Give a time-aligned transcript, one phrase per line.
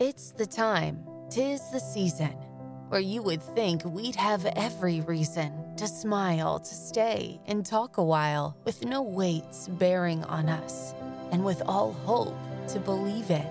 [0.00, 2.36] It's the time, tis the season,
[2.88, 8.04] where you would think we'd have every reason to smile, to stay, and talk a
[8.04, 10.94] while with no weights bearing on us,
[11.32, 12.36] and with all hope
[12.68, 13.46] to believe it.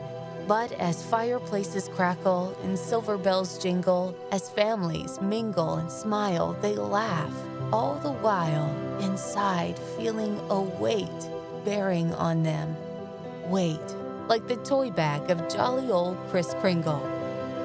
[0.47, 7.33] But as fireplaces crackle and silver bells jingle, as families mingle and smile, they laugh,
[7.71, 11.29] all the while inside feeling a weight
[11.63, 12.75] bearing on them.
[13.49, 13.79] Weight
[14.27, 17.01] like the toy bag of jolly old Kris Kringle.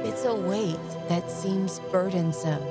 [0.05, 2.63] It's a weight that seems burdensome,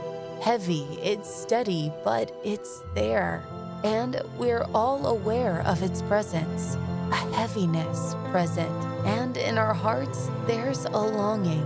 [0.41, 3.43] heavy, it's steady, but it's there.
[3.83, 6.77] And we're all aware of its presence,
[7.11, 8.71] a heaviness present,
[9.05, 11.65] and in our hearts, there's a longing.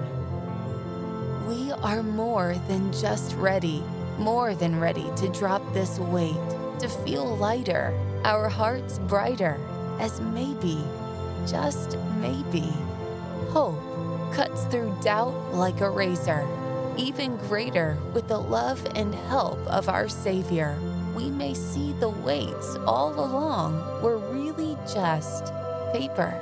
[1.48, 3.84] We are more than just ready,
[4.18, 6.36] more than ready to drop this weight,
[6.80, 9.60] to feel lighter, our hearts brighter,
[10.00, 10.84] as maybe
[11.48, 12.72] just maybe,
[13.50, 13.80] hope
[14.34, 16.48] cuts through doubt like a razor.
[16.98, 20.78] Even greater with the love and help of our Savior,
[21.16, 24.41] we may see the weights all along were really
[24.88, 25.52] just
[25.94, 26.40] paper.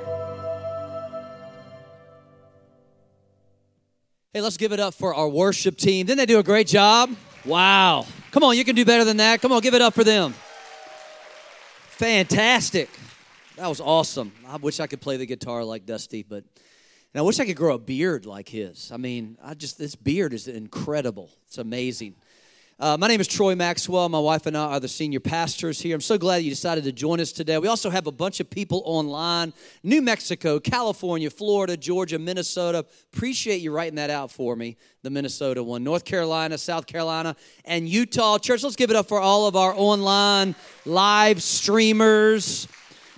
[4.32, 6.06] Hey, let's give it up for our worship team.
[6.06, 7.10] Didn't they do a great job?
[7.44, 8.06] Wow.
[8.30, 9.40] Come on, you can do better than that.
[9.40, 10.34] Come on, give it up for them.
[11.88, 12.88] Fantastic.
[13.56, 14.32] That was awesome.
[14.46, 16.44] I wish I could play the guitar like Dusty, but
[17.12, 18.92] and I wish I could grow a beard like his.
[18.92, 21.30] I mean, I just this beard is incredible.
[21.46, 22.14] It's amazing.
[22.80, 24.08] Uh, my name is Troy Maxwell.
[24.08, 25.94] My wife and I are the senior pastors here.
[25.94, 27.58] I'm so glad you decided to join us today.
[27.58, 29.52] We also have a bunch of people online
[29.82, 32.86] New Mexico, California, Florida, Georgia, Minnesota.
[33.12, 35.84] Appreciate you writing that out for me, the Minnesota one.
[35.84, 37.36] North Carolina, South Carolina,
[37.66, 38.38] and Utah.
[38.38, 40.54] Church, let's give it up for all of our online
[40.86, 42.66] live streamers.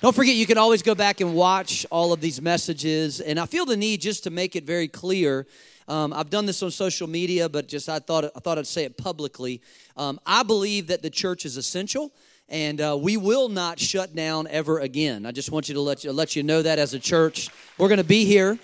[0.01, 3.21] Don't forget, you can always go back and watch all of these messages.
[3.21, 5.47] And I feel the need just to make it very clear.
[5.89, 8.85] Um, I've done this on social media, but just I thought I thought I'd say
[8.85, 9.61] it publicly.
[9.97, 12.13] Um, I believe that the church is essential,
[12.49, 15.27] and uh, we will not shut down ever again.
[15.27, 17.89] I just want you to let you let you know that as a church, we're
[17.89, 18.59] going to be here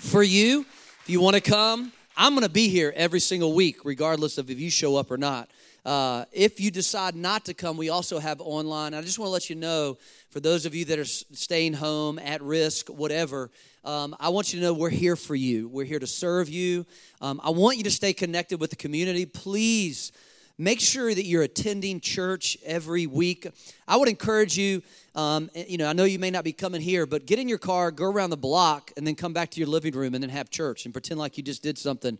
[0.00, 0.66] for you.
[1.02, 4.50] If you want to come, I'm going to be here every single week, regardless of
[4.50, 5.50] if you show up or not.
[5.84, 8.94] Uh, if you decide not to come, we also have online.
[8.94, 9.98] I just want to let you know,
[10.30, 13.50] for those of you that are staying home, at risk, whatever,
[13.84, 15.68] um, I want you to know we're here for you.
[15.68, 16.86] We're here to serve you.
[17.20, 19.26] Um, I want you to stay connected with the community.
[19.26, 20.12] Please
[20.56, 23.48] make sure that you're attending church every week.
[23.88, 24.82] I would encourage you,
[25.16, 27.58] um, you know, I know you may not be coming here, but get in your
[27.58, 30.30] car, go around the block, and then come back to your living room and then
[30.30, 32.18] have church and pretend like you just did something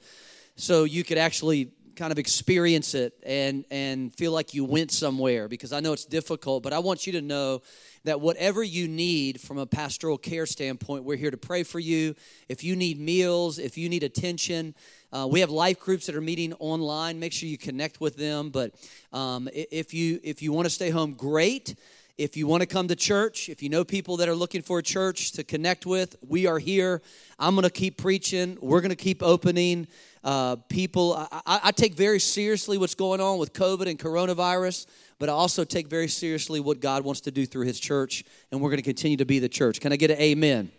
[0.57, 5.49] so you could actually kind of experience it and and feel like you went somewhere
[5.49, 7.63] because I know it's difficult but I want you to know
[8.05, 12.15] that whatever you need from a pastoral care standpoint we're here to pray for you
[12.49, 14.75] if you need meals if you need attention
[15.13, 18.51] uh, we have life groups that are meeting online make sure you connect with them
[18.51, 18.75] but
[19.13, 21.75] um, if you if you want to stay home great
[22.19, 24.79] if you want to come to church, if you know people that are looking for
[24.79, 27.01] a church to connect with, we are here.
[27.39, 28.59] I'm going to keep preaching.
[28.61, 29.89] We're going to keep opening.
[30.25, 34.87] Uh, people, I, I, take very seriously what's going on with COVID and coronavirus,
[35.19, 38.23] but I also take very seriously what God wants to do through His church,
[38.53, 39.81] and we're going to continue to be the church.
[39.81, 40.71] Can I get an amen?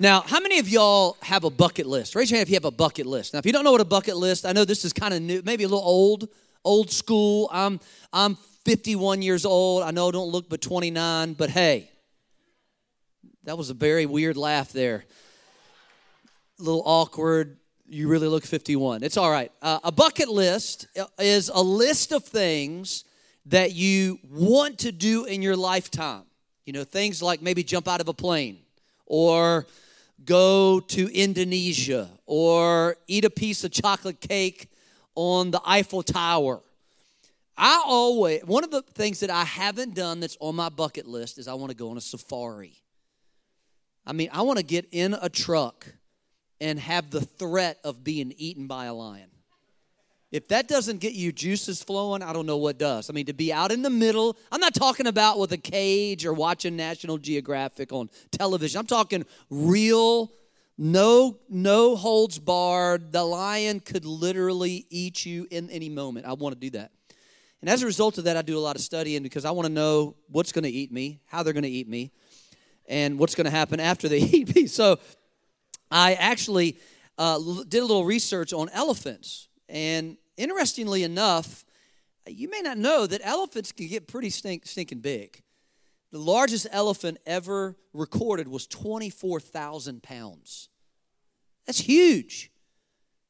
[0.00, 2.16] Now, how many of y'all have a bucket list?
[2.16, 3.32] Raise your hand if you have a bucket list.
[3.32, 5.22] Now, if you don't know what a bucket list, I know this is kind of
[5.22, 6.28] new, maybe a little old,
[6.64, 7.48] old school.
[7.52, 7.78] I'm
[8.12, 9.84] I'm 51 years old.
[9.84, 11.92] I know I don't look but 29, but hey,
[13.44, 15.04] that was a very weird laugh there.
[16.58, 17.59] A little awkward
[17.90, 19.02] you really look 51.
[19.02, 19.50] It's all right.
[19.60, 20.86] Uh, a bucket list
[21.18, 23.04] is a list of things
[23.46, 26.22] that you want to do in your lifetime.
[26.64, 28.58] You know, things like maybe jump out of a plane
[29.06, 29.66] or
[30.24, 34.70] go to Indonesia or eat a piece of chocolate cake
[35.16, 36.60] on the Eiffel Tower.
[37.56, 41.38] I always, one of the things that I haven't done that's on my bucket list
[41.38, 42.74] is I want to go on a safari.
[44.06, 45.86] I mean, I want to get in a truck
[46.60, 49.30] and have the threat of being eaten by a lion.
[50.30, 53.10] If that doesn't get you juices flowing, I don't know what does.
[53.10, 56.24] I mean, to be out in the middle, I'm not talking about with a cage
[56.24, 58.78] or watching National Geographic on television.
[58.78, 60.30] I'm talking real,
[60.78, 63.10] no, no holds barred.
[63.10, 66.26] The lion could literally eat you in any moment.
[66.26, 66.92] I want to do that.
[67.60, 69.66] And as a result of that, I do a lot of studying because I want
[69.66, 72.12] to know what's going to eat me, how they're going to eat me,
[72.88, 74.66] and what's going to happen after they eat me.
[74.68, 75.00] So
[75.90, 76.78] I actually
[77.18, 77.38] uh,
[77.68, 79.48] did a little research on elephants.
[79.68, 81.64] And interestingly enough,
[82.26, 85.42] you may not know that elephants can get pretty stink, stinking big.
[86.12, 90.68] The largest elephant ever recorded was 24,000 pounds.
[91.66, 92.50] That's huge.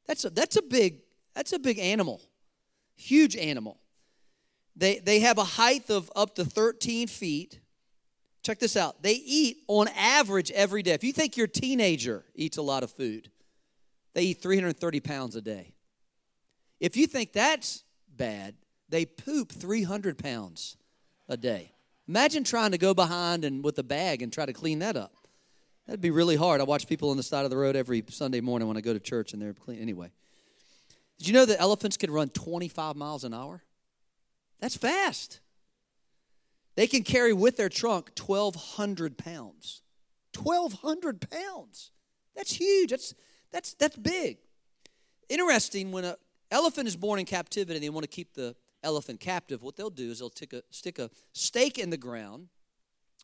[0.07, 1.01] That's a, that's a big
[1.33, 2.21] that's a big animal.
[2.95, 3.79] Huge animal.
[4.75, 7.59] They, they have a height of up to 13 feet.
[8.43, 9.03] Check this out.
[9.03, 10.91] They eat on average every day.
[10.91, 13.29] If you think your teenager eats a lot of food,
[14.13, 15.73] they eat 330 pounds a day.
[16.79, 17.83] If you think that's
[18.17, 18.55] bad,
[18.89, 20.77] they poop 300 pounds
[21.29, 21.71] a day.
[22.07, 25.13] Imagine trying to go behind and with a bag and try to clean that up.
[25.85, 26.61] That'd be really hard.
[26.61, 28.93] I watch people on the side of the road every Sunday morning when I go
[28.93, 29.79] to church and they're clean.
[29.79, 30.11] Anyway,
[31.19, 33.61] did you know that elephants can run 25 miles an hour?
[34.59, 35.39] That's fast.
[36.81, 39.83] They can carry with their trunk 1,200 pounds.
[40.35, 41.91] 1,200 pounds.
[42.35, 42.89] That's huge.
[42.89, 43.13] That's,
[43.51, 44.39] that's, that's big.
[45.29, 46.15] Interesting, when an
[46.49, 49.91] elephant is born in captivity and they want to keep the elephant captive, what they'll
[49.91, 52.47] do is they'll a, stick a stake in the ground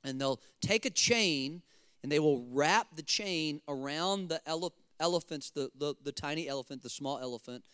[0.04, 1.64] and they'll take a chain
[2.04, 6.84] and they will wrap the chain around the ele- elephant's, the, the, the tiny elephant,
[6.84, 7.66] the small elephant,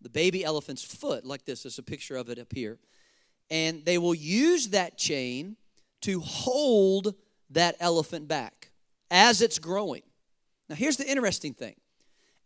[0.00, 1.64] the baby elephant's foot, like this.
[1.64, 2.78] There's a picture of it up here.
[3.50, 5.56] And they will use that chain
[6.02, 7.14] to hold
[7.50, 8.70] that elephant back
[9.10, 10.02] as it's growing.
[10.68, 11.74] Now, here's the interesting thing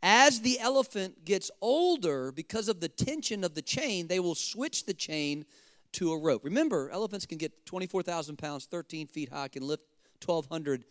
[0.02, 4.84] as the elephant gets older, because of the tension of the chain, they will switch
[4.84, 5.46] the chain
[5.92, 6.44] to a rope.
[6.44, 9.84] Remember, elephants can get 24,000 pounds, 13 feet high, can lift
[10.24, 10.84] 1,200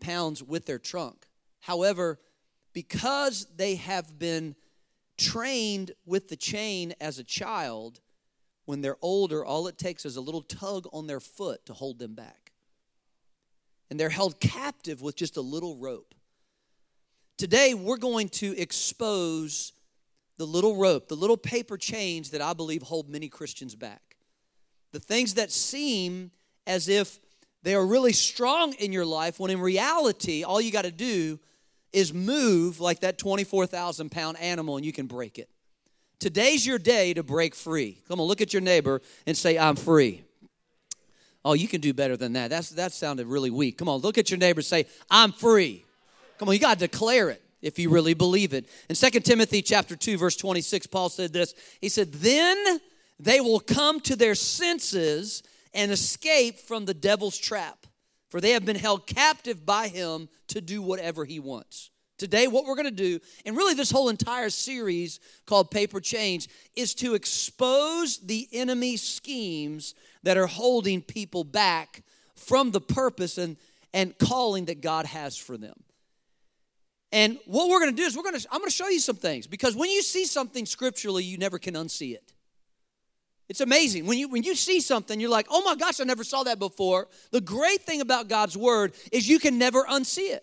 [0.00, 1.26] pounds with their trunk.
[1.60, 2.18] However,
[2.72, 4.56] because they have been
[5.16, 8.00] trained with the chain as a child,
[8.64, 11.98] when they're older, all it takes is a little tug on their foot to hold
[11.98, 12.52] them back.
[13.90, 16.14] And they're held captive with just a little rope.
[17.36, 19.72] Today, we're going to expose
[20.36, 24.16] the little rope, the little paper chains that I believe hold many Christians back.
[24.92, 26.30] The things that seem
[26.66, 27.18] as if
[27.62, 31.38] they are really strong in your life, when in reality, all you got to do
[31.92, 35.48] is move like that 24,000 pound animal and you can break it.
[36.18, 38.02] Today's your day to break free.
[38.08, 40.22] Come on, look at your neighbor and say, I'm free.
[41.44, 42.48] Oh, you can do better than that.
[42.48, 43.76] That's, that sounded really weak.
[43.76, 45.84] Come on, look at your neighbor and say, I'm free.
[46.38, 48.68] Come on, you got to declare it if you really believe it.
[48.88, 51.54] In 2 Timothy chapter 2 verse 26, Paul said this.
[51.80, 52.78] He said, "Then
[53.18, 57.86] they will come to their senses and escape from the devil's trap,
[58.28, 61.90] for they have been held captive by him to do whatever he wants."
[62.24, 66.48] Today, what we're going to do, and really this whole entire series called Paper Chains,
[66.74, 72.02] is to expose the enemy schemes that are holding people back
[72.34, 73.58] from the purpose and,
[73.92, 75.74] and calling that God has for them.
[77.12, 79.00] And what we're going to do is we're going to I'm going to show you
[79.00, 82.32] some things because when you see something scripturally, you never can unsee it.
[83.50, 84.06] It's amazing.
[84.06, 86.58] When you when you see something, you're like, "Oh my gosh, I never saw that
[86.58, 90.42] before." The great thing about God's word is you can never unsee it.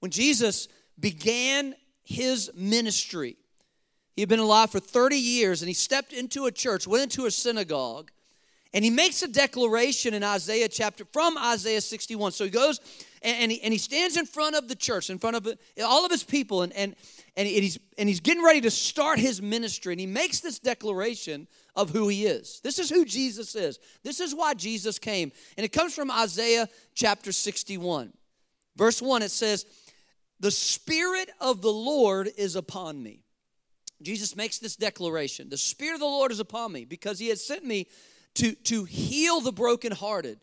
[0.00, 3.36] When Jesus began his ministry,
[4.16, 7.26] he had been alive for 30 years and he stepped into a church, went into
[7.26, 8.10] a synagogue,
[8.72, 12.32] and he makes a declaration in Isaiah chapter from Isaiah 61.
[12.32, 12.80] So he goes
[13.22, 15.48] and, and, he, and he stands in front of the church, in front of
[15.84, 16.94] all of his people, and, and,
[17.36, 19.92] and, he's, and he's getting ready to start his ministry.
[19.92, 22.60] And he makes this declaration of who he is.
[22.62, 23.78] This is who Jesus is.
[24.02, 25.32] This is why Jesus came.
[25.56, 28.12] And it comes from Isaiah chapter 61.
[28.76, 29.66] Verse 1, it says,
[30.40, 33.22] The Spirit of the Lord is upon me.
[34.02, 37.44] Jesus makes this declaration The Spirit of the Lord is upon me because he has
[37.44, 37.86] sent me
[38.34, 40.38] to, to heal the brokenhearted.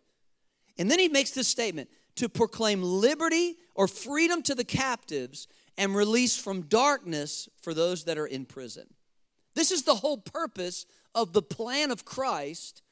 [0.77, 5.95] And then he makes this statement to proclaim liberty or freedom to the captives and
[5.95, 8.87] release from darkness for those that are in prison.
[9.55, 10.85] This is the whole purpose
[11.15, 12.83] of the plan of Christ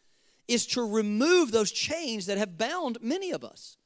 [0.47, 3.77] is to remove those chains that have bound many of us.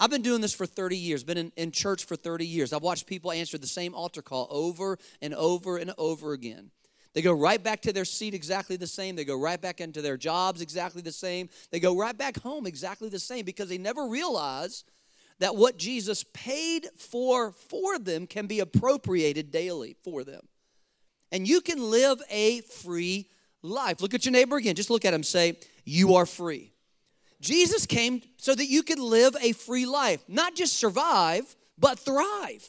[0.00, 2.72] I've been doing this for 30 years, been in, in church for 30 years.
[2.72, 6.70] I've watched people answer the same altar call over and over and over again.
[7.12, 9.14] They go right back to their seat exactly the same.
[9.14, 11.50] They go right back into their jobs exactly the same.
[11.70, 14.84] They go right back home exactly the same because they never realize
[15.38, 20.48] that what Jesus paid for for them can be appropriated daily for them.
[21.30, 23.28] And you can live a free
[23.62, 24.00] life.
[24.00, 24.76] Look at your neighbor again.
[24.76, 25.22] Just look at him.
[25.22, 26.72] Say, You are free.
[27.40, 32.68] Jesus came so that you could live a free life, not just survive, but thrive.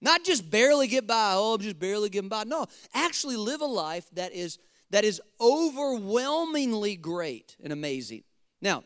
[0.00, 2.44] Not just barely get by, oh, I'm just barely getting by.
[2.44, 4.58] No, actually live a life that is
[4.90, 8.22] that is overwhelmingly great and amazing.
[8.60, 8.84] Now,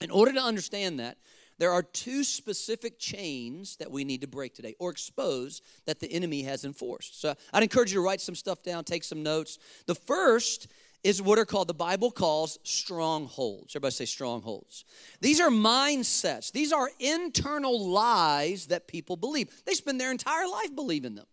[0.00, 1.16] in order to understand that,
[1.58, 6.10] there are two specific chains that we need to break today or expose that the
[6.10, 7.20] enemy has enforced.
[7.20, 9.58] So I'd encourage you to write some stuff down, take some notes.
[9.86, 10.68] The first
[11.02, 13.74] is what are called, the Bible calls strongholds.
[13.74, 14.84] Everybody say strongholds.
[15.20, 19.48] These are mindsets, these are internal lies that people believe.
[19.64, 21.26] They spend their entire life believing them.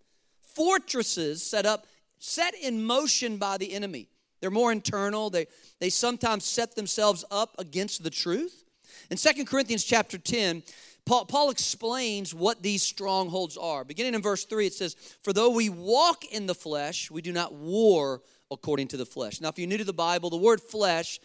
[0.55, 1.85] Fortresses set up,
[2.19, 4.09] set in motion by the enemy.
[4.39, 5.29] They're more internal.
[5.29, 5.47] They,
[5.79, 8.63] they sometimes set themselves up against the truth.
[9.09, 10.63] In Second Corinthians chapter 10,
[11.05, 13.83] Paul, Paul, explains what these strongholds are.
[13.85, 17.31] Beginning in verse 3, it says, For though we walk in the flesh, we do
[17.31, 19.41] not war according to the flesh.
[19.41, 21.19] Now, if you're new to the Bible, the word flesh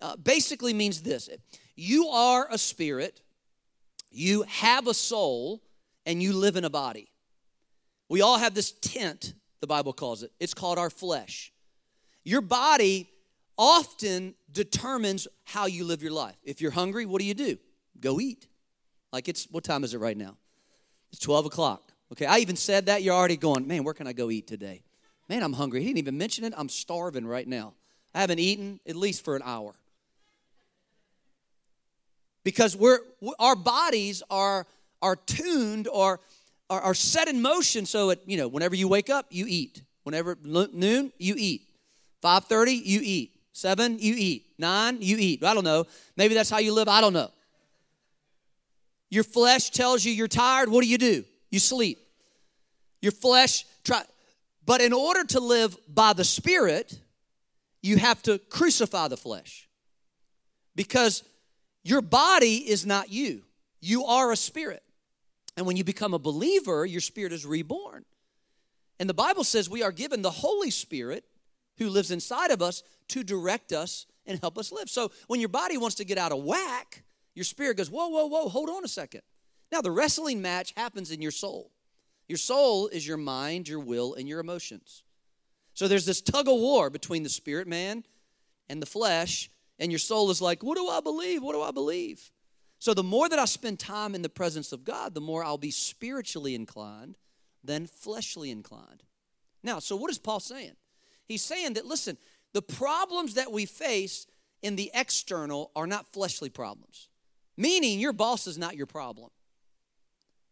[0.00, 1.28] uh, basically means this
[1.76, 3.20] you are a spirit,
[4.10, 5.62] you have a soul,
[6.06, 7.08] and you live in a body.
[8.08, 10.32] We all have this tent, the Bible calls it.
[10.40, 11.52] It's called our flesh.
[12.24, 13.08] Your body
[13.56, 16.36] often determines how you live your life.
[16.42, 17.58] If you're hungry, what do you do?
[18.00, 18.46] Go eat.
[19.12, 20.36] Like it's, what time is it right now?
[21.10, 21.92] It's 12 o'clock.
[22.12, 23.02] Okay, I even said that.
[23.02, 24.82] You're already going, man, where can I go eat today?
[25.28, 25.80] Man, I'm hungry.
[25.80, 26.54] He didn't even mention it.
[26.56, 27.74] I'm starving right now.
[28.14, 29.74] I haven't eaten at least for an hour.
[32.44, 33.00] Because we're,
[33.38, 34.66] our bodies are,
[35.02, 36.20] are tuned or
[36.70, 39.82] are, are set in motion so it, you know, whenever you wake up, you eat.
[40.04, 41.62] Whenever noon, you eat.
[42.22, 43.32] 5.30, you eat.
[43.52, 44.46] 7, you eat.
[44.58, 45.44] 9, you eat.
[45.44, 45.84] I don't know.
[46.16, 46.88] Maybe that's how you live.
[46.88, 47.30] I don't know.
[49.10, 50.68] Your flesh tells you you're tired.
[50.68, 51.24] What do you do?
[51.50, 51.98] You sleep.
[53.00, 54.02] Your flesh try
[54.68, 57.00] but in order to live by the spirit,
[57.80, 59.66] you have to crucify the flesh.
[60.76, 61.24] Because
[61.84, 63.44] your body is not you.
[63.80, 64.82] You are a spirit.
[65.56, 68.04] And when you become a believer, your spirit is reborn.
[69.00, 71.24] And the Bible says we are given the Holy Spirit
[71.78, 74.90] who lives inside of us to direct us and help us live.
[74.90, 78.26] So when your body wants to get out of whack, your spirit goes, Whoa, whoa,
[78.26, 79.22] whoa, hold on a second.
[79.72, 81.72] Now, the wrestling match happens in your soul.
[82.28, 85.02] Your soul is your mind, your will, and your emotions.
[85.74, 88.04] So there's this tug of war between the spirit man
[88.68, 91.42] and the flesh, and your soul is like, What do I believe?
[91.42, 92.30] What do I believe?
[92.78, 95.58] So the more that I spend time in the presence of God, the more I'll
[95.58, 97.16] be spiritually inclined
[97.64, 99.02] than fleshly inclined.
[99.62, 100.76] Now, so what is Paul saying?
[101.26, 102.16] He's saying that, listen,
[102.52, 104.26] the problems that we face
[104.62, 107.08] in the external are not fleshly problems,
[107.56, 109.30] meaning your boss is not your problem.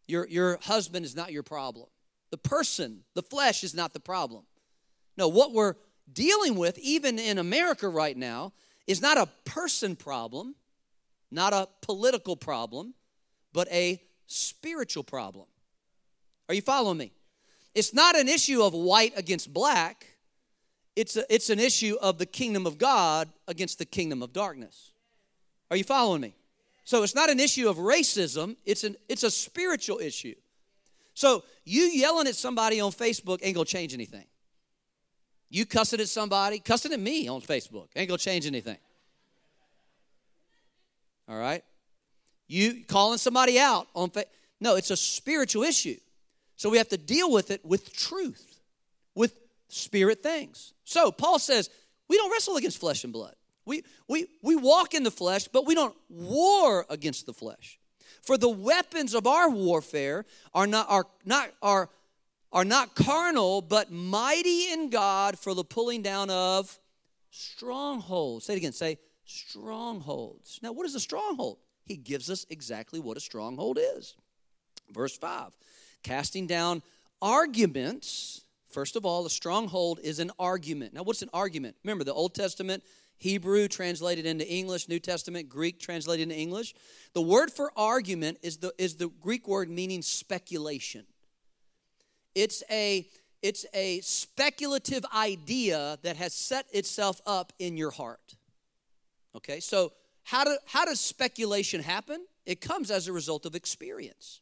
[0.07, 1.87] Your, your husband is not your problem.
[2.31, 4.43] The person, the flesh, is not the problem.
[5.17, 5.75] No, what we're
[6.11, 8.53] dealing with, even in America right now,
[8.85, 10.55] is not a person problem,
[11.31, 12.93] not a political problem,
[13.53, 15.45] but a spiritual problem.
[16.47, 17.11] Are you following me?
[17.75, 20.05] It's not an issue of white against black,
[20.95, 24.91] it's, a, it's an issue of the kingdom of God against the kingdom of darkness.
[25.69, 26.33] Are you following me?
[26.87, 30.35] So it's not an issue of racism, it's, an, it's a spiritual issue.
[31.13, 34.23] So you yelling at somebody on Facebook ain't gonna change anything.
[35.49, 38.77] You cussing at somebody, cussing at me on Facebook ain't gonna change anything.
[41.27, 41.61] All right?
[42.47, 44.31] You calling somebody out on Facebook.
[44.61, 45.97] No, it's a spiritual issue.
[46.55, 48.61] So we have to deal with it with truth,
[49.13, 49.33] with
[49.67, 50.71] spirit things.
[50.85, 51.69] So Paul says,
[52.07, 53.35] we don't wrestle against flesh and blood.
[53.67, 57.79] We, we, we walk in the flesh, but we don't war against the flesh.
[58.21, 61.89] For the weapons of our warfare are not, are not, are,
[62.51, 66.79] are not carnal, but mighty in God for the pulling down of
[67.29, 68.45] strongholds.
[68.45, 68.73] Say it again.
[68.73, 70.59] Say strongholds.
[70.63, 71.59] Now, what is a stronghold?
[71.85, 74.15] He gives us exactly what a stronghold is.
[74.91, 75.51] Verse 5
[76.03, 76.81] casting down
[77.21, 80.93] arguments First of all, a stronghold is an argument.
[80.93, 81.77] Now, what's an argument?
[81.83, 82.83] Remember, the Old Testament,
[83.17, 86.75] Hebrew translated into English, New Testament, Greek translated into English.
[87.13, 91.05] The word for argument is the, is the Greek word meaning speculation.
[92.35, 93.07] It's a,
[93.41, 98.35] it's a speculative idea that has set itself up in your heart.
[99.35, 99.93] Okay, so
[100.23, 102.25] how, do, how does speculation happen?
[102.45, 104.41] It comes as a result of experience.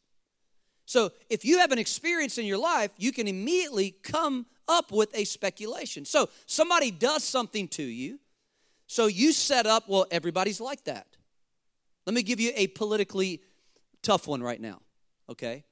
[0.84, 5.16] So if you have an experience in your life, you can immediately come up with
[5.16, 6.04] a speculation.
[6.04, 8.18] So somebody does something to you,
[8.86, 11.06] so you set up, well, everybody's like that.
[12.06, 13.42] Let me give you a politically
[14.02, 14.80] tough one right now,
[15.28, 15.64] okay?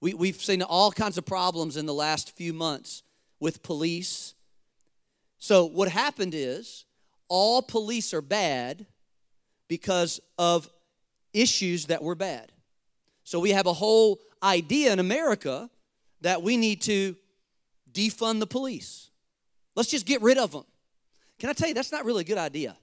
[0.00, 3.02] We, we've seen all kinds of problems in the last few months
[3.40, 4.34] with police.
[5.38, 6.84] So, what happened is
[7.28, 8.86] all police are bad
[9.68, 10.68] because of
[11.32, 12.52] issues that were bad.
[13.24, 15.68] So, we have a whole idea in America
[16.20, 17.16] that we need to
[17.92, 19.10] defund the police.
[19.74, 20.64] Let's just get rid of them.
[21.38, 22.76] Can I tell you, that's not really a good idea.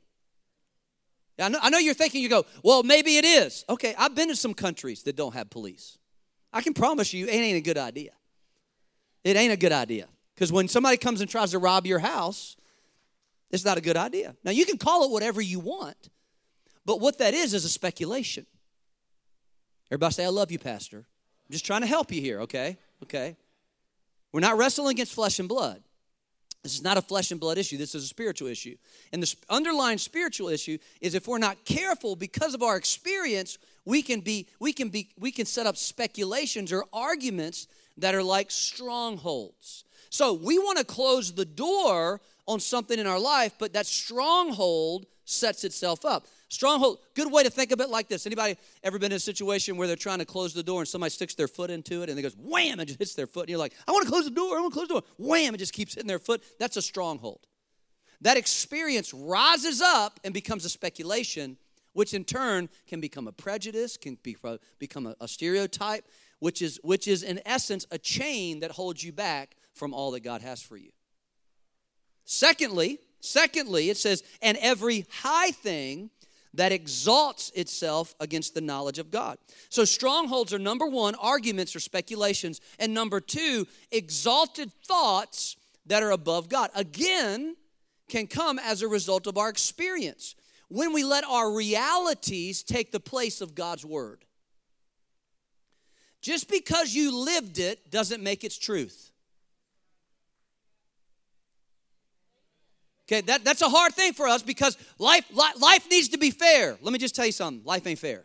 [1.39, 3.65] I know, I know you're thinking, you go, well, maybe it is.
[3.67, 5.97] Okay, I've been to some countries that don't have police.
[6.53, 8.11] I can promise you, it ain't a good idea.
[9.23, 10.07] It ain't a good idea.
[10.35, 12.57] Because when somebody comes and tries to rob your house,
[13.49, 14.35] it's not a good idea.
[14.43, 16.09] Now, you can call it whatever you want,
[16.85, 18.45] but what that is is a speculation.
[19.89, 20.97] Everybody say, I love you, Pastor.
[20.97, 22.77] I'm just trying to help you here, okay?
[23.03, 23.35] Okay.
[24.31, 25.81] We're not wrestling against flesh and blood.
[26.63, 27.77] This is not a flesh and blood issue.
[27.77, 28.75] This is a spiritual issue.
[29.11, 34.03] And the underlying spiritual issue is if we're not careful because of our experience, we
[34.03, 38.51] can be we can be we can set up speculations or arguments that are like
[38.51, 39.85] strongholds.
[40.11, 45.07] So we want to close the door on something in our life, but that stronghold
[45.25, 46.27] sets itself up.
[46.51, 48.25] Stronghold, good way to think of it like this.
[48.25, 51.09] Anybody ever been in a situation where they're trying to close the door and somebody
[51.09, 53.51] sticks their foot into it and it goes wham and just hits their foot and
[53.51, 55.03] you're like, I want to close the door, I want to close the door.
[55.17, 56.43] Wham, it just keeps hitting their foot.
[56.59, 57.47] That's a stronghold.
[58.19, 61.55] That experience rises up and becomes a speculation,
[61.93, 66.05] which in turn can become a prejudice, can be, uh, become a, a stereotype,
[66.39, 70.19] which is, which is in essence a chain that holds you back from all that
[70.19, 70.91] God has for you.
[72.25, 76.09] Secondly, secondly, it says, and every high thing
[76.53, 79.37] that exalts itself against the knowledge of God.
[79.69, 85.55] So, strongholds are number one, arguments or speculations, and number two, exalted thoughts
[85.85, 86.69] that are above God.
[86.75, 87.55] Again,
[88.09, 90.35] can come as a result of our experience
[90.67, 94.25] when we let our realities take the place of God's word.
[96.21, 99.10] Just because you lived it doesn't make its truth.
[103.11, 106.77] Okay, that, that's a hard thing for us because life, life needs to be fair.
[106.81, 108.23] Let me just tell you something life ain't fair.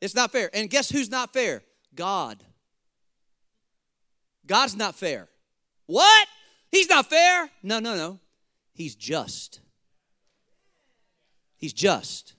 [0.00, 0.48] It's not fair.
[0.54, 1.62] And guess who's not fair?
[1.94, 2.42] God.
[4.46, 5.28] God's not fair.
[5.86, 6.28] What?
[6.70, 7.50] He's not fair?
[7.62, 8.20] No, no, no.
[8.72, 9.60] He's just.
[11.58, 12.32] He's just.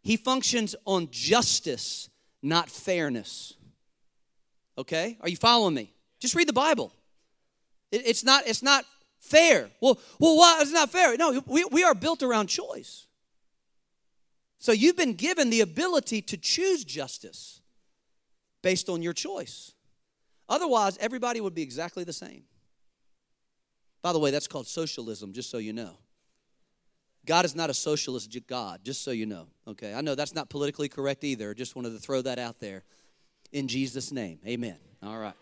[0.00, 2.08] He functions on justice,
[2.42, 3.52] not fairness.
[4.78, 5.18] Okay?
[5.20, 5.92] Are you following me?
[6.20, 6.90] Just read the Bible.
[7.92, 8.86] It, it's not, it's not
[9.20, 9.70] fair.
[9.80, 11.16] Well, well, why is not fair?
[11.16, 13.06] No, we, we are built around choice.
[14.58, 17.60] So you've been given the ability to choose justice
[18.62, 19.72] based on your choice.
[20.48, 22.42] Otherwise, everybody would be exactly the same.
[24.02, 25.96] By the way, that's called socialism, just so you know.
[27.26, 29.46] God is not a socialist God, just so you know.
[29.68, 31.54] Okay, I know that's not politically correct either.
[31.54, 32.82] Just wanted to throw that out there
[33.52, 34.40] in Jesus' name.
[34.46, 34.76] Amen.
[35.02, 35.34] All right.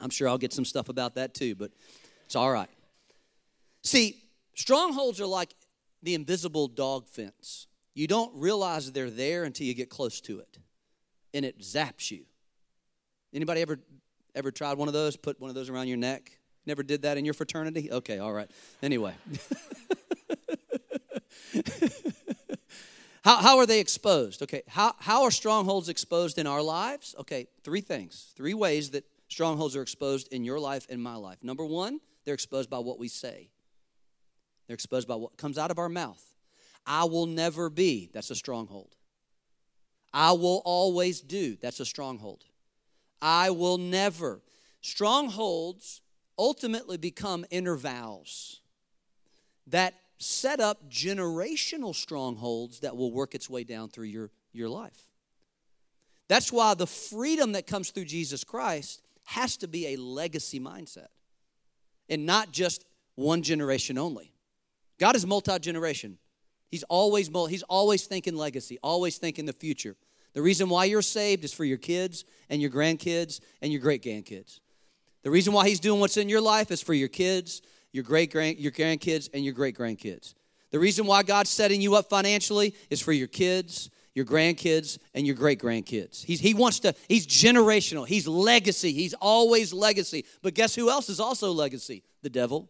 [0.00, 1.72] I'm sure I'll get some stuff about that too, but
[2.24, 2.68] it's all right.
[3.82, 4.22] See,
[4.54, 5.54] strongholds are like
[6.02, 7.66] the invisible dog fence.
[7.94, 10.58] You don't realize they're there until you get close to it,
[11.34, 12.24] and it zaps you.
[13.32, 13.78] Anybody ever
[14.34, 15.16] ever tried one of those?
[15.16, 16.38] Put one of those around your neck?
[16.64, 17.90] Never did that in your fraternity?
[17.90, 18.50] Okay, all right.
[18.82, 19.14] Anyway.
[23.24, 24.42] how, how are they exposed?
[24.42, 27.14] Okay, how, how are strongholds exposed in our lives?
[27.18, 31.42] Okay, three things, three ways that strongholds are exposed in your life and my life.
[31.42, 33.48] Number one, they're exposed by what we say.
[34.68, 36.22] They're exposed by what comes out of our mouth.
[36.86, 38.94] I will never be, that's a stronghold.
[40.12, 42.44] I will always do, that's a stronghold.
[43.20, 44.42] I will never.
[44.80, 46.02] Strongholds
[46.38, 48.60] ultimately become inner vows
[49.66, 55.08] that set up generational strongholds that will work its way down through your, your life.
[56.28, 61.08] That's why the freedom that comes through Jesus Christ has to be a legacy mindset
[62.08, 64.32] and not just one generation only.
[64.98, 66.18] God is multi generation.
[66.70, 69.96] He's always he's always thinking legacy, always thinking the future.
[70.34, 74.02] The reason why you're saved is for your kids and your grandkids and your great
[74.02, 74.60] grandkids.
[75.22, 78.30] The reason why he's doing what's in your life is for your kids, your great
[78.30, 80.34] grand your grandkids and your great grandkids.
[80.70, 85.26] The reason why God's setting you up financially is for your kids, your grandkids, and
[85.26, 86.24] your great grandkids.
[86.24, 88.06] He's, he wants to, he's generational.
[88.06, 88.92] He's legacy.
[88.92, 90.26] He's always legacy.
[90.42, 92.02] But guess who else is also legacy?
[92.22, 92.68] The devil.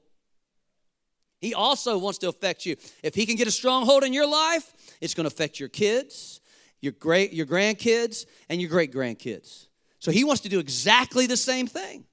[1.40, 2.76] He also wants to affect you.
[3.02, 6.40] If he can get a stronghold in your life, it's going to affect your kids,
[6.80, 9.66] your great your grandkids, and your great grandkids.
[10.00, 12.04] So he wants to do exactly the same thing.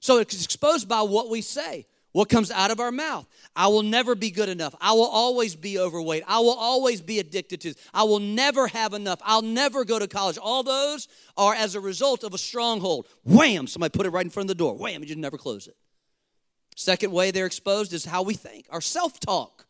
[0.00, 1.86] So it's exposed by what we say.
[2.12, 3.26] What comes out of our mouth?
[3.56, 4.74] I will never be good enough.
[4.80, 6.24] I will always be overweight.
[6.28, 7.74] I will always be addicted to.
[7.94, 9.18] I will never have enough.
[9.24, 10.36] I'll never go to college.
[10.36, 13.08] All those are as a result of a stronghold.
[13.24, 13.66] Wham!
[13.66, 14.76] Somebody put it right in front of the door.
[14.76, 15.00] Wham!
[15.00, 15.76] You just never close it.
[16.76, 19.66] Second way they're exposed is how we think, our self talk.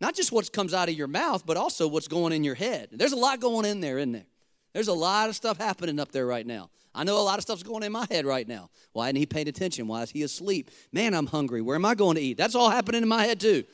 [0.00, 2.88] Not just what comes out of your mouth, but also what's going in your head.
[2.92, 4.26] There's a lot going in there, isn't there?
[4.72, 6.70] There's a lot of stuff happening up there right now.
[6.94, 8.70] I know a lot of stuff's going in my head right now.
[8.92, 9.88] Why isn't he paying attention?
[9.88, 10.70] Why is he asleep?
[10.92, 11.60] Man, I'm hungry.
[11.60, 12.36] Where am I going to eat?
[12.36, 13.64] That's all happening in my head too.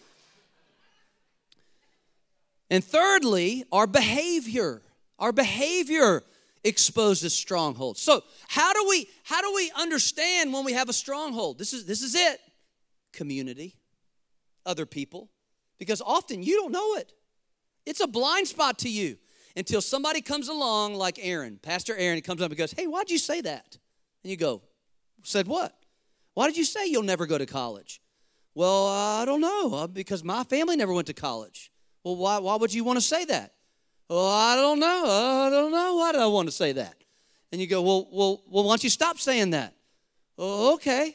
[2.71, 4.83] And thirdly, our behavior.
[5.19, 6.23] Our behavior
[6.65, 8.01] exposes strongholds.
[8.01, 11.59] So, how do we how do we understand when we have a stronghold?
[11.59, 12.41] This is this is it.
[13.13, 13.77] Community,
[14.67, 15.31] other people.
[15.79, 17.13] Because often you don't know it.
[17.87, 19.17] It's a blind spot to you
[19.57, 23.19] until somebody comes along like Aaron, Pastor Aaron, comes up and goes, Hey, why'd you
[23.19, 23.79] say that?
[24.23, 24.63] And you go,
[25.23, 25.75] Said what?
[26.35, 28.01] Why did you say you'll never go to college?
[28.55, 31.71] Well, I don't know, uh, because my family never went to college.
[32.05, 33.55] Well, why, why would you want to say that?
[34.11, 35.05] Well, I don't know.
[35.07, 35.95] I don't know.
[35.95, 36.97] Why do I want to say that?
[37.53, 39.73] And you go, well, well, well, why don't you stop saying that?
[40.37, 41.15] Oh, okay.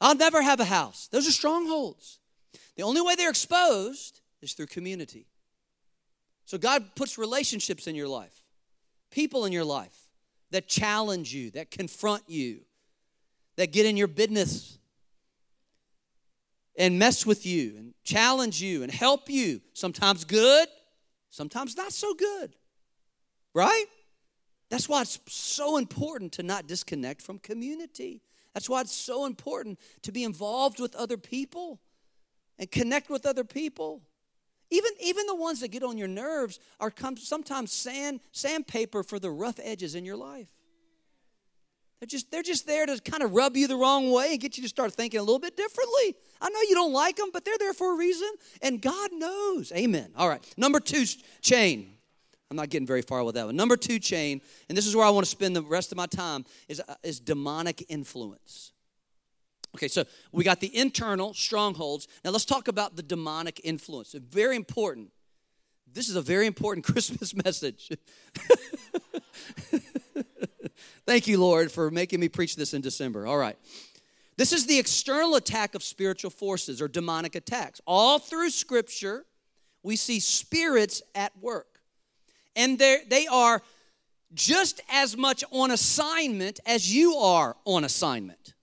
[0.00, 1.06] I'll never have a house.
[1.12, 2.18] Those are strongholds.
[2.74, 5.28] The only way they're exposed is through community.
[6.44, 8.42] So God puts relationships in your life,
[9.12, 10.08] people in your life
[10.50, 12.62] that challenge you, that confront you,
[13.54, 14.79] that get in your business
[16.76, 19.60] and mess with you and challenge you and help you.
[19.72, 20.68] Sometimes good,
[21.30, 22.54] sometimes not so good.
[23.54, 23.86] Right?
[24.70, 28.22] That's why it's so important to not disconnect from community.
[28.54, 31.80] That's why it's so important to be involved with other people
[32.58, 34.02] and connect with other people.
[34.70, 39.30] Even, even the ones that get on your nerves are sometimes sand, sandpaper for the
[39.30, 40.48] rough edges in your life.
[42.00, 44.56] They're just, they're just there to kind of rub you the wrong way and get
[44.56, 46.16] you to start thinking a little bit differently.
[46.40, 48.30] I know you don't like them, but they're there for a reason,
[48.62, 49.70] and God knows.
[49.72, 50.10] Amen.
[50.16, 50.42] All right.
[50.56, 51.04] Number two,
[51.42, 51.92] chain.
[52.50, 53.54] I'm not getting very far with that one.
[53.54, 56.06] Number two, chain, and this is where I want to spend the rest of my
[56.06, 58.72] time, is, uh, is demonic influence.
[59.76, 62.08] Okay, so we got the internal strongholds.
[62.24, 64.14] Now let's talk about the demonic influence.
[64.14, 65.12] Very important.
[65.92, 67.90] This is a very important Christmas message.
[71.10, 73.26] Thank you, Lord, for making me preach this in December.
[73.26, 73.58] All right.
[74.36, 77.80] This is the external attack of spiritual forces or demonic attacks.
[77.84, 79.24] All through Scripture,
[79.82, 81.80] we see spirits at work.
[82.54, 83.60] And they are
[84.34, 88.54] just as much on assignment as you are on assignment.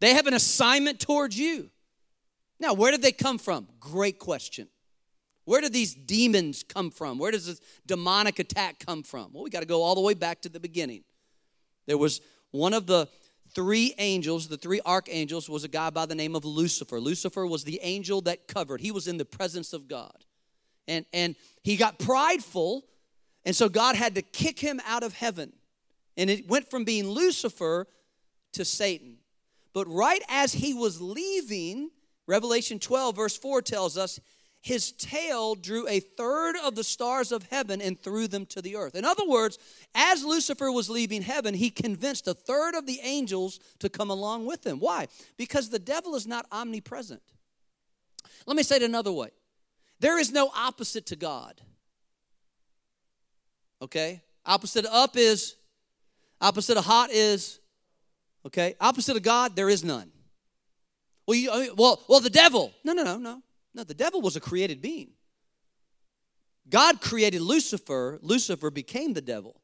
[0.00, 1.70] They have an assignment towards you.
[2.58, 3.68] Now, where did they come from?
[3.78, 4.66] Great question.
[5.44, 7.18] Where did these demons come from?
[7.18, 9.32] Where does this demonic attack come from?
[9.32, 11.04] Well, we got to go all the way back to the beginning.
[11.88, 12.20] There was
[12.50, 13.08] one of the
[13.54, 17.00] three angels, the three archangels, was a guy by the name of Lucifer.
[17.00, 20.24] Lucifer was the angel that covered, he was in the presence of God.
[20.86, 22.84] And, and he got prideful,
[23.44, 25.52] and so God had to kick him out of heaven.
[26.16, 27.86] And it went from being Lucifer
[28.52, 29.16] to Satan.
[29.72, 31.90] But right as he was leaving,
[32.26, 34.18] Revelation 12, verse 4 tells us,
[34.60, 38.76] his tail drew a third of the stars of heaven and threw them to the
[38.76, 38.94] earth.
[38.94, 39.58] In other words,
[39.94, 44.46] as Lucifer was leaving heaven, he convinced a third of the angels to come along
[44.46, 44.78] with him.
[44.78, 45.06] Why?
[45.36, 47.22] Because the devil is not omnipresent.
[48.46, 49.30] Let me say it another way
[50.00, 51.60] there is no opposite to God.
[53.80, 54.22] Okay?
[54.44, 55.56] Opposite of up is,
[56.40, 57.60] opposite of hot is
[58.48, 58.74] Okay?
[58.80, 60.10] Opposite of God, there is none.
[61.26, 62.72] Well, you, well, well, the devil.
[62.82, 63.42] No, no, no, no.
[63.78, 65.10] No, the devil was a created being.
[66.68, 68.18] God created Lucifer.
[68.22, 69.60] Lucifer became the devil.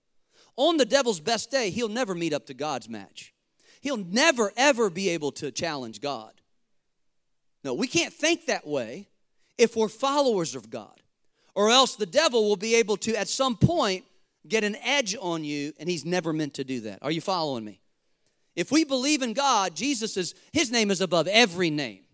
[0.57, 3.35] On the devil's best day, he'll never meet up to God's match.
[3.81, 6.31] He'll never, ever be able to challenge God.
[7.65, 9.09] No, we can't think that way
[9.59, 11.03] if we're followers of God.
[11.57, 14.05] Or else the devil will be able to, at some point,
[14.47, 17.01] get an edge on you, and he's never meant to do that.
[17.03, 17.81] Are you following me?
[18.55, 22.05] If we believe in God, Jesus is, his name is above every name.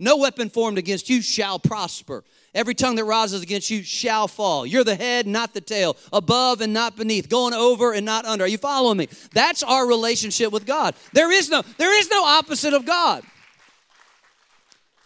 [0.00, 2.22] No weapon formed against you shall prosper.
[2.54, 4.64] Every tongue that rises against you shall fall.
[4.64, 8.44] You're the head, not the tail, above and not beneath, going over and not under.
[8.44, 9.08] Are you following me?
[9.32, 10.94] That's our relationship with God.
[11.12, 13.24] There is no, there is no opposite of God.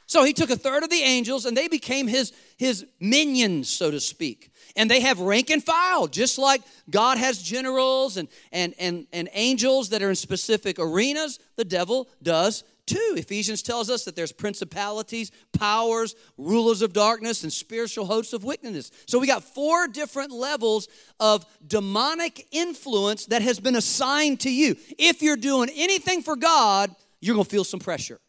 [0.06, 3.90] So he took a third of the angels and they became his, his minions, so
[3.90, 8.74] to speak and they have rank and file, just like God has generals and, and,
[8.78, 13.14] and, and angels that are in specific arenas, the devil does too.
[13.16, 18.90] Ephesians tells us that there's principalities, powers, rulers of darkness, and spiritual hosts of wickedness.
[19.06, 20.88] So we got four different levels
[21.20, 24.76] of demonic influence that has been assigned to you.
[24.98, 28.20] If you're doing anything for God, you're going to feel some pressure.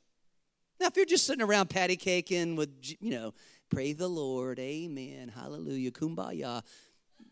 [0.79, 3.33] Now, if you're just sitting around patty caking with, you know,
[3.69, 6.61] pray the Lord, amen, hallelujah, kumbaya,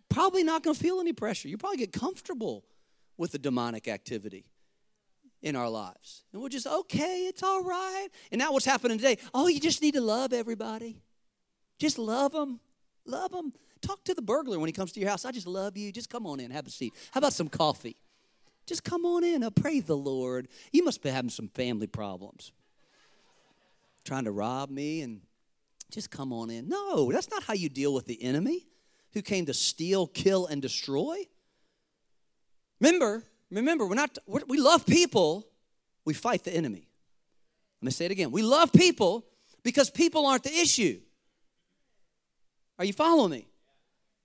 [0.09, 1.47] probably not going to feel any pressure.
[1.47, 2.65] You probably get comfortable
[3.17, 4.45] with the demonic activity
[5.41, 6.23] in our lives.
[6.33, 8.07] And we're just, okay, it's all right.
[8.31, 9.17] And now what's happening today?
[9.33, 11.01] Oh, you just need to love everybody.
[11.79, 12.59] Just love them.
[13.05, 13.53] Love them.
[13.81, 15.25] Talk to the burglar when he comes to your house.
[15.25, 15.91] I just love you.
[15.91, 16.93] Just come on in, have a seat.
[17.11, 17.97] How about some coffee?
[18.67, 19.43] Just come on in.
[19.43, 20.47] I praise the Lord.
[20.71, 22.51] You must be having some family problems.
[24.05, 25.21] Trying to rob me and
[25.91, 26.69] just come on in.
[26.69, 28.67] No, that's not how you deal with the enemy
[29.13, 31.25] who came to steal, kill, and destroy.
[32.79, 33.23] Remember,
[33.59, 35.47] remember, we're not, we're, we love people,
[36.05, 36.87] we fight the enemy.
[37.81, 38.31] Let me say it again.
[38.31, 39.25] We love people
[39.63, 40.99] because people aren't the issue.
[42.79, 43.47] Are you following me?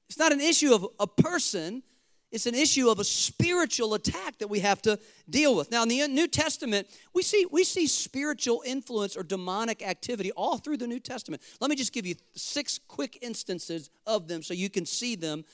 [0.08, 1.82] It's not an issue of a person,
[2.30, 5.70] it's an issue of a spiritual attack that we have to deal with.
[5.70, 10.58] Now, in the New Testament, we see, we see spiritual influence or demonic activity all
[10.58, 11.42] through the New Testament.
[11.60, 15.44] Let me just give you six quick instances of them so you can see them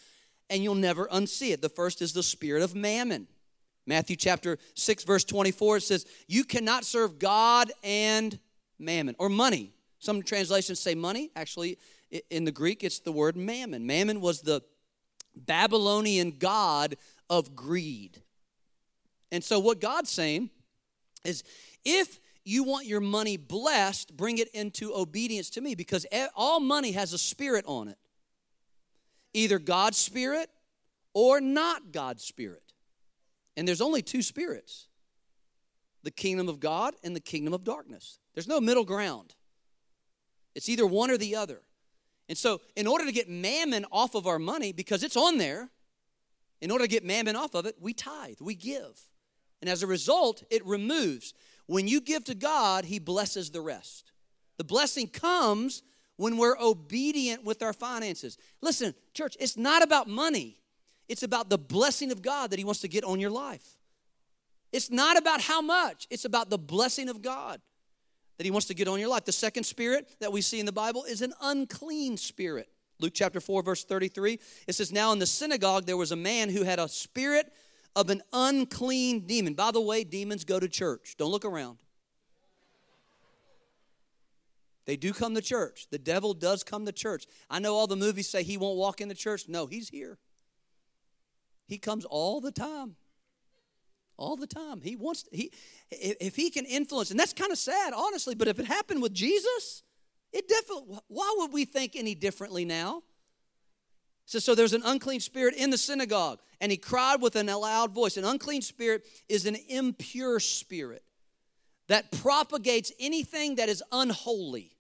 [0.51, 1.63] and you'll never unsee it.
[1.63, 3.27] The first is the spirit of mammon.
[3.87, 8.39] Matthew chapter 6, verse 24, it says, You cannot serve God and
[8.79, 9.73] mammon, or money.
[9.99, 11.31] Some translations say money.
[11.37, 11.79] Actually,
[12.31, 13.87] in the Greek, it's the word mammon.
[13.87, 14.63] Mammon was the
[15.35, 16.97] Babylonian god
[17.31, 18.23] of greed.
[19.31, 20.51] And so, what God's saying
[21.25, 21.43] is
[21.85, 26.93] if you want your money blessed, bring it into obedience to me because all money
[26.93, 27.99] has a spirit on it
[29.35, 30.51] either God's spirit
[31.15, 32.72] or not God's spirit.
[33.57, 34.89] And there's only two spirits
[36.03, 38.19] the kingdom of God and the kingdom of darkness.
[38.35, 39.35] There's no middle ground,
[40.55, 41.63] it's either one or the other.
[42.29, 45.69] And so, in order to get mammon off of our money, because it's on there,
[46.61, 49.01] in order to get mammon off of it, we tithe, we give.
[49.61, 51.35] And as a result, it removes.
[51.67, 54.13] When you give to God, He blesses the rest.
[54.57, 55.83] The blessing comes
[56.17, 58.39] when we're obedient with our finances.
[58.61, 60.62] Listen, church, it's not about money,
[61.13, 63.77] it's about the blessing of God that He wants to get on your life.
[64.73, 67.61] It's not about how much, it's about the blessing of God
[68.39, 69.27] that He wants to get on your life.
[69.27, 72.71] The second spirit that we see in the Bible is an unclean spirit.
[72.99, 76.49] Luke chapter 4, verse 33, it says, Now in the synagogue there was a man
[76.49, 77.53] who had a spirit
[77.95, 79.53] of an unclean demon.
[79.53, 81.17] By the way, demons go to church.
[81.19, 81.77] Don't look around.
[84.87, 85.89] They do come to church.
[85.91, 87.27] The devil does come to church.
[87.51, 89.47] I know all the movies say he won't walk in the church.
[89.47, 90.17] No, he's here.
[91.67, 92.97] He comes all the time.
[94.17, 94.81] All the time.
[94.81, 95.53] He wants to, he
[95.91, 99.15] if he can influence, and that's kind of sad, honestly, but if it happened with
[99.15, 99.83] Jesus,
[100.33, 103.03] it definitely why would we think any differently now?
[104.27, 107.93] So, so there's an unclean spirit in the synagogue, and he cried with an loud
[107.93, 108.17] voice.
[108.17, 111.03] An unclean spirit is an impure spirit
[111.89, 114.77] that propagates anything that is unholy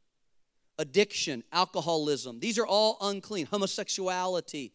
[0.79, 2.41] addiction, alcoholism.
[2.41, 3.47] These are all unclean.
[3.47, 4.73] Homosexuality,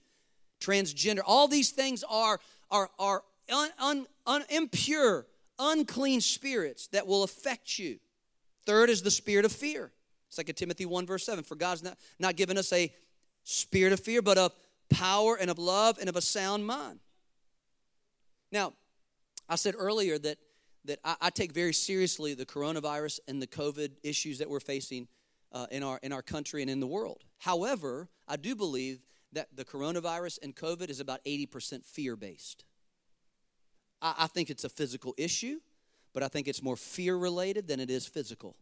[0.59, 1.21] transgender.
[1.25, 2.39] All these things are,
[2.69, 5.25] are, are un, un, un, impure,
[5.59, 7.99] unclean spirits that will affect you.
[8.65, 9.91] Third is the spirit of fear.
[10.35, 11.43] 2 Timothy 1, verse 7.
[11.43, 12.93] For God's not, not given us a
[13.43, 14.51] spirit of fear, but of
[14.89, 16.99] power and of love and of a sound mind.
[18.51, 18.73] Now,
[19.49, 20.37] I said earlier that,
[20.85, 25.07] that I, I take very seriously the coronavirus and the COVID issues that we're facing
[25.51, 27.23] uh, in, our, in our country and in the world.
[27.39, 28.99] However, I do believe
[29.33, 32.63] that the coronavirus and COVID is about 80% fear based.
[34.01, 35.59] I, I think it's a physical issue,
[36.13, 38.55] but I think it's more fear related than it is physical.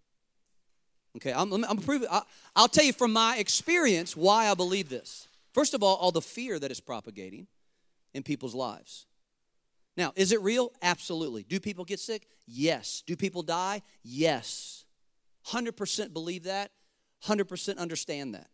[1.17, 2.23] Okay, I'm, I'm proving, I,
[2.55, 5.27] I'll tell you from my experience why I believe this.
[5.53, 7.47] First of all, all the fear that is propagating
[8.13, 9.05] in people's lives.
[9.95, 10.73] Now, is it real?
[10.81, 11.43] Absolutely.
[11.43, 12.27] Do people get sick?
[12.45, 13.01] Yes.
[13.07, 13.81] Do people die?
[14.03, 14.83] Yes.
[15.47, 16.71] 100% believe that,
[17.23, 18.47] 100% understand that.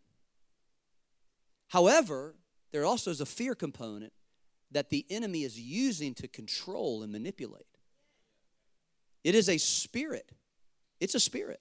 [1.72, 2.34] However,
[2.70, 4.12] there also is a fear component
[4.72, 7.64] that the enemy is using to control and manipulate.
[9.24, 10.30] It is a spirit.
[11.00, 11.60] It's a spirit.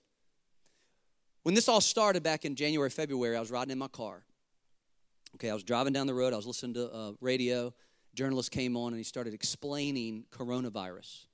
[1.43, 4.26] When this all started back in January, February, I was riding in my car.
[5.36, 6.34] Okay, I was driving down the road.
[6.34, 7.74] I was listening to uh, radio.
[8.13, 11.28] Journalist came on and he started explaining coronavirus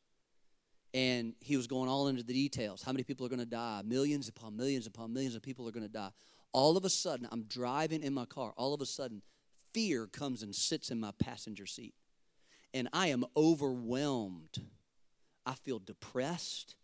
[0.94, 2.84] and he was going all into the details.
[2.84, 3.82] How many people are going to die?
[3.84, 6.12] Millions upon millions upon millions of people are going to die.
[6.54, 8.54] All of a sudden, I'm driving in my car.
[8.58, 9.22] All of a sudden,
[9.74, 11.94] fear comes and sits in my passenger seat.
[12.74, 14.62] And I am overwhelmed.
[15.46, 16.76] I feel depressed.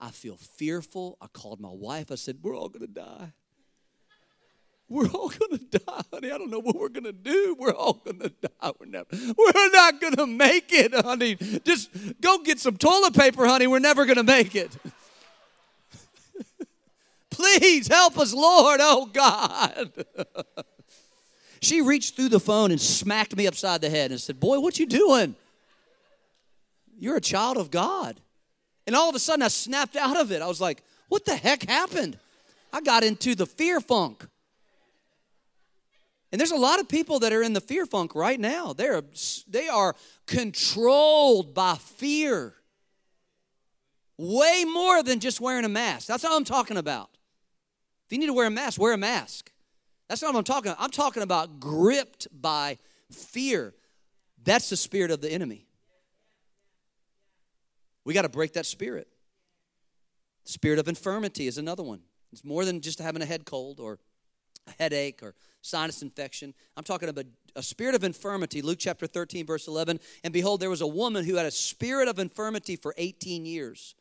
[0.00, 1.16] I feel fearful.
[1.20, 2.10] I called my wife.
[2.10, 3.32] I said, We're all going to die.
[4.90, 6.30] We're all going to die, honey.
[6.32, 7.56] I don't know what we're going to do.
[7.58, 8.72] We're all going to die.
[8.78, 11.36] We're, never, we're not going to make it, honey.
[11.64, 13.68] Just go get some toilet paper, honey.
[13.68, 14.76] We're never going to make it.
[17.40, 18.80] Please help us, Lord.
[18.82, 20.04] Oh, God.
[21.62, 24.78] she reached through the phone and smacked me upside the head and said, Boy, what
[24.78, 25.34] you doing?
[26.98, 28.20] You're a child of God.
[28.86, 30.42] And all of a sudden, I snapped out of it.
[30.42, 32.18] I was like, What the heck happened?
[32.74, 34.26] I got into the fear funk.
[36.30, 38.74] And there's a lot of people that are in the fear funk right now.
[38.74, 39.02] They're,
[39.48, 42.54] they are controlled by fear.
[44.18, 46.06] Way more than just wearing a mask.
[46.06, 47.10] That's all I'm talking about.
[48.10, 49.52] If you need to wear a mask, wear a mask.
[50.08, 50.82] That's not what I'm talking about.
[50.82, 52.78] I'm talking about gripped by
[53.12, 53.72] fear.
[54.42, 55.68] That's the spirit of the enemy.
[58.04, 59.06] We got to break that spirit.
[60.44, 62.00] The spirit of infirmity is another one.
[62.32, 64.00] It's more than just having a head cold or
[64.66, 66.52] a headache or sinus infection.
[66.76, 68.60] I'm talking about a spirit of infirmity.
[68.60, 70.00] Luke chapter 13, verse 11.
[70.24, 73.94] And behold, there was a woman who had a spirit of infirmity for 18 years.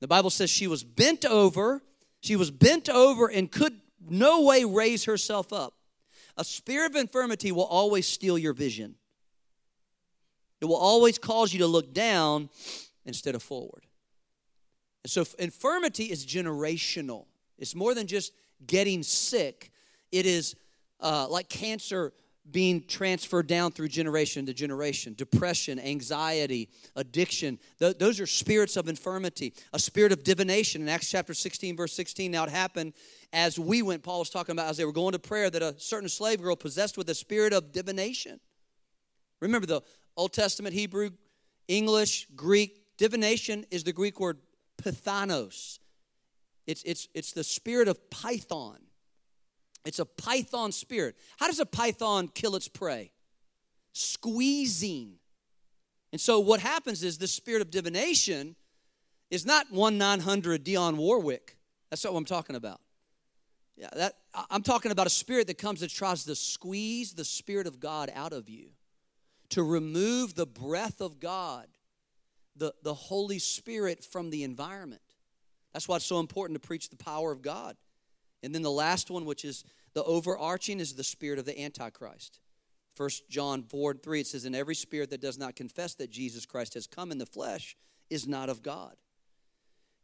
[0.00, 1.80] The Bible says she was bent over.
[2.20, 5.74] She was bent over and could no way raise herself up.
[6.36, 8.94] A spirit of infirmity will always steal your vision.
[10.60, 12.50] It will always cause you to look down
[13.04, 13.86] instead of forward.
[15.02, 17.26] And so infirmity is generational.
[17.58, 18.32] It's more than just
[18.66, 19.70] getting sick.
[20.12, 20.54] It is
[21.00, 22.12] uh, like cancer
[22.50, 25.14] being transferred down through generation to generation.
[25.14, 27.58] Depression anxiety addiction.
[27.78, 30.82] Th- those are spirits of infirmity a spirit of divination.
[30.82, 32.94] In acts chapter 16 verse 16 now it happened
[33.32, 35.74] as we went paul was talking about as they were going to prayer that a
[35.78, 38.40] certain slave girl possessed with a spirit of divination.
[39.40, 39.82] Remember the
[40.16, 41.10] old testament hebrew
[41.68, 42.76] english greek.
[42.96, 44.38] Divination is the greek word
[44.82, 45.78] pythanos
[46.66, 48.78] it's, it's, it's the spirit of python
[49.84, 51.16] it's a python spirit.
[51.38, 53.12] How does a python kill its prey?
[53.92, 55.14] Squeezing.
[56.12, 58.56] And so what happens is the spirit of divination
[59.30, 61.56] is not 1 900 Dionne Warwick.
[61.88, 62.80] That's not what I'm talking about.
[63.76, 64.14] Yeah, that
[64.50, 68.10] I'm talking about a spirit that comes that tries to squeeze the spirit of God
[68.14, 68.70] out of you,
[69.50, 71.66] to remove the breath of God,
[72.56, 75.00] the, the Holy Spirit from the environment.
[75.72, 77.76] That's why it's so important to preach the power of God.
[78.42, 82.40] And then the last one, which is the overarching, is the spirit of the Antichrist.
[82.94, 86.10] First John 4 and 3, it says, And every spirit that does not confess that
[86.10, 87.76] Jesus Christ has come in the flesh
[88.08, 88.96] is not of God.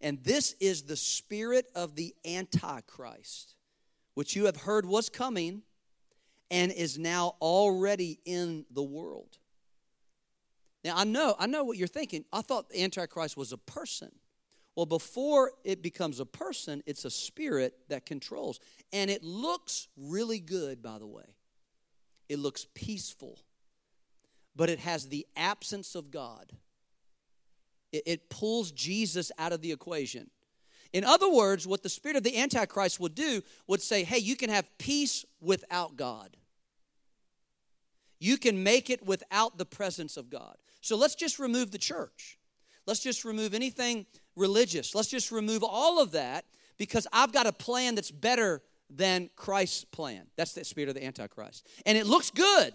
[0.01, 3.55] And this is the spirit of the Antichrist,
[4.15, 5.63] which you have heard was coming
[6.51, 9.39] and is now already in the world.
[10.85, 12.25] Now I know, I know what you're thinking.
[12.33, 14.13] I thought the Antichrist was a person.
[14.77, 18.61] Well, before it becomes a person, it's a spirit that controls.
[18.93, 21.35] And it looks really good, by the way.
[22.29, 23.39] It looks peaceful,
[24.55, 26.53] but it has the absence of God.
[27.91, 30.31] It, it pulls Jesus out of the equation.
[30.93, 34.37] In other words, what the spirit of the Antichrist would do would say, hey, you
[34.37, 36.37] can have peace without God.
[38.19, 40.57] You can make it without the presence of God.
[40.81, 42.39] So let's just remove the church.
[42.87, 44.95] Let's just remove anything religious.
[44.95, 46.45] Let's just remove all of that
[46.79, 50.27] because I've got a plan that's better than Christ's plan.
[50.37, 51.67] That's the spirit of the Antichrist.
[51.85, 52.75] And it looks good.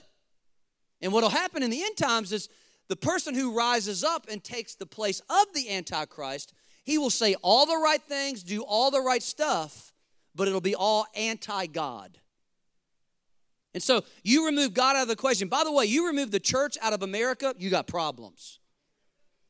[1.02, 2.50] And what will happen in the end times is
[2.89, 7.36] the person who rises up and takes the place of the Antichrist, he will say
[7.41, 9.93] all the right things, do all the right stuff,
[10.36, 12.17] but it'll be all anti God.
[13.74, 15.47] And so you remove God out of the equation.
[15.47, 18.60] By the way, you remove the church out of America, you got problems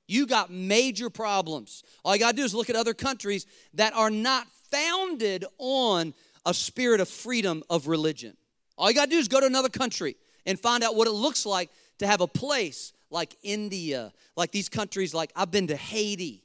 [0.08, 1.84] you got major problems.
[2.04, 6.14] All you got to do is look at other countries that are not founded on
[6.46, 8.36] a spirit of freedom of religion.
[8.78, 11.12] All you got to do is go to another country and find out what it
[11.12, 15.76] looks like to have a place like India, like these countries, like I've been to
[15.76, 16.44] Haiti,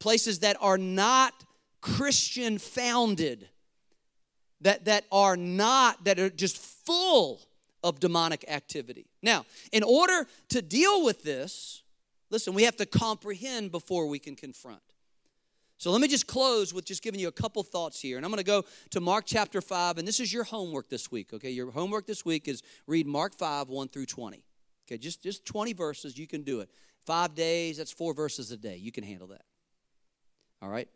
[0.00, 1.32] places that are not
[1.80, 3.48] Christian founded,
[4.62, 7.40] that, that are not, that are just full
[7.84, 9.06] of demonic activity.
[9.22, 11.82] Now, in order to deal with this,
[12.30, 14.82] Listen, we have to comprehend before we can confront.
[15.78, 18.16] So let me just close with just giving you a couple thoughts here.
[18.16, 21.10] And I'm going to go to Mark chapter 5, and this is your homework this
[21.10, 21.50] week, okay?
[21.50, 24.42] Your homework this week is read Mark 5, 1 through 20.
[24.86, 26.70] Okay, just, just 20 verses, you can do it.
[27.06, 28.76] Five days, that's four verses a day.
[28.76, 29.42] You can handle that.
[30.60, 30.88] All right?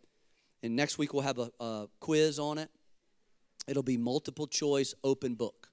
[0.63, 2.71] And next week we'll have a, a quiz on it.
[3.69, 5.69] It'll be multiple choice, open book.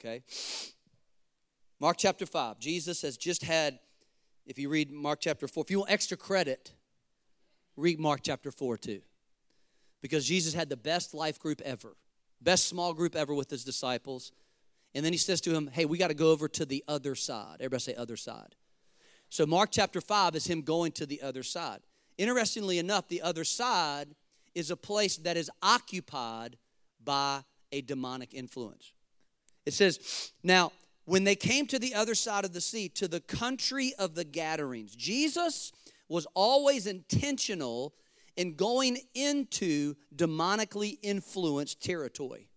[0.00, 0.22] Okay?
[1.80, 2.58] Mark chapter 5.
[2.58, 3.78] Jesus has just had
[4.46, 6.72] if you read Mark chapter 4, if you want extra credit,
[7.76, 9.00] read Mark chapter 4 too.
[10.02, 11.96] Because Jesus had the best life group ever,
[12.40, 14.32] best small group ever with his disciples.
[14.94, 17.14] And then he says to him, Hey, we got to go over to the other
[17.14, 17.56] side.
[17.60, 18.56] Everybody say, other side.
[19.28, 21.80] So, Mark chapter 5 is him going to the other side.
[22.18, 24.08] Interestingly enough, the other side
[24.54, 26.56] is a place that is occupied
[27.04, 28.92] by a demonic influence.
[29.64, 30.72] It says, Now,
[31.10, 34.22] when they came to the other side of the sea, to the country of the
[34.24, 35.72] Gadarenes, Jesus
[36.08, 37.94] was always intentional
[38.36, 42.48] in going into demonically influenced territory.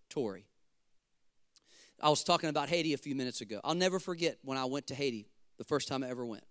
[2.00, 3.60] I was talking about Haiti a few minutes ago.
[3.64, 5.26] I'll never forget when I went to Haiti
[5.58, 6.44] the first time I ever went.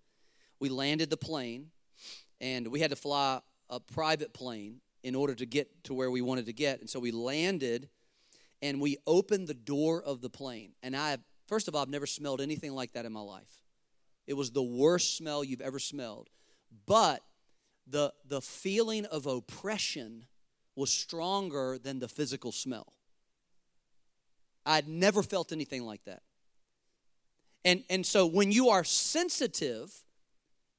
[0.59, 1.69] We landed the plane,
[2.41, 6.21] and we had to fly a private plane in order to get to where we
[6.21, 6.81] wanted to get.
[6.81, 7.89] And so we landed
[8.61, 10.73] and we opened the door of the plane.
[10.83, 11.19] And I,
[11.53, 13.61] first of all, I've never smelled anything like that in my life.
[14.27, 16.31] It was the worst smell you've ever smelled.
[16.87, 17.21] But
[17.87, 20.25] the, the feeling of oppression
[20.77, 22.95] was stronger than the physical smell.
[24.65, 26.23] I'd never felt anything like that.
[27.67, 29.93] And, and so when you are sensitive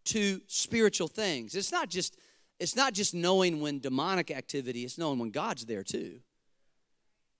[0.06, 2.18] to spiritual things, it's not just
[2.60, 6.22] it's not just knowing when demonic activity, it's knowing when God's there too.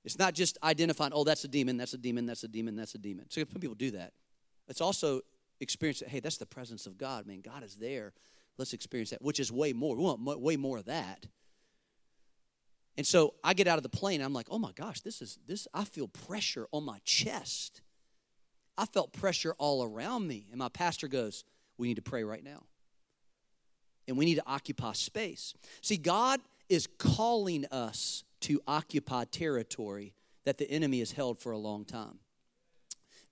[0.04, 2.96] It's not just identifying, oh, that's a demon, that's a demon, that's a demon, that's
[2.96, 3.26] a demon.
[3.30, 4.14] So some people do that.
[4.68, 5.22] It's also
[5.60, 7.26] experience hey, that's the presence of God.
[7.26, 8.14] Man, God is there.
[8.58, 9.96] Let's experience that, which is way more.
[9.96, 11.26] We want way more of that.
[12.98, 15.40] And so I get out of the plane, I'm like, oh my gosh, this is
[15.48, 17.82] this, I feel pressure on my chest.
[18.78, 20.48] I felt pressure all around me.
[20.52, 21.44] And my pastor goes,
[21.78, 22.64] We need to pray right now
[24.08, 25.54] and we need to occupy space.
[25.82, 30.14] See, God is calling us to occupy territory
[30.46, 32.20] that the enemy has held for a long time.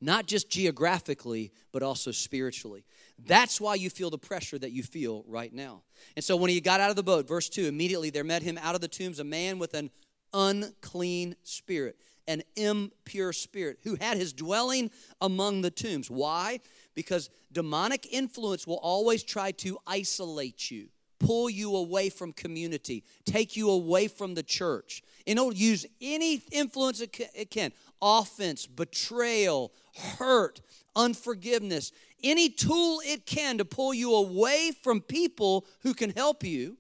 [0.04, 2.86] Not just geographically, but also spiritually.
[3.24, 5.84] That's why you feel the pressure that you feel right now.
[6.16, 8.58] And so when he got out of the boat, verse 2, immediately there met him
[8.58, 9.92] out of the tombs a man with an
[10.34, 11.98] unclean spirit,
[12.28, 14.90] an impure spirit, who had his dwelling
[15.22, 16.10] among the tombs.
[16.10, 16.60] Why?
[16.96, 20.88] because demonic influence will always try to isolate you,
[21.26, 25.04] pull you away from community, take you away from the church.
[25.28, 29.72] And it'll use any influence it can offense, betrayal,
[30.18, 30.62] hurt,
[30.96, 31.92] unforgiveness,
[32.24, 36.78] any tool it can to pull you away from people who can help you,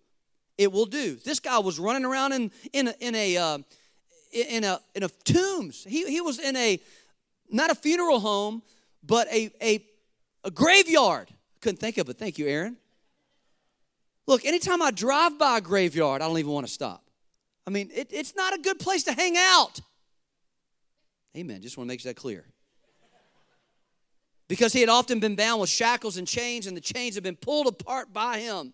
[0.58, 1.16] it will do.
[1.24, 3.58] This guy was running around in, in a, in a, uh,
[4.34, 5.84] in a, in a tombs.
[5.84, 6.80] He, he was in a,
[7.50, 8.64] not a funeral home,
[9.04, 9.86] but a, a
[10.44, 11.30] a graveyard.
[11.60, 12.18] Couldn't think of it.
[12.18, 12.78] Thank you, Aaron.
[14.28, 17.04] Look, anytime I drive by a graveyard, I don't even want to stop.
[17.66, 19.80] I mean, it, it's not a good place to hang out.
[21.36, 21.62] Amen.
[21.62, 22.46] Just want to make that clear.
[24.48, 27.38] Because he had often been bound with shackles and chains, and the chains had been
[27.38, 28.74] pulled apart by him,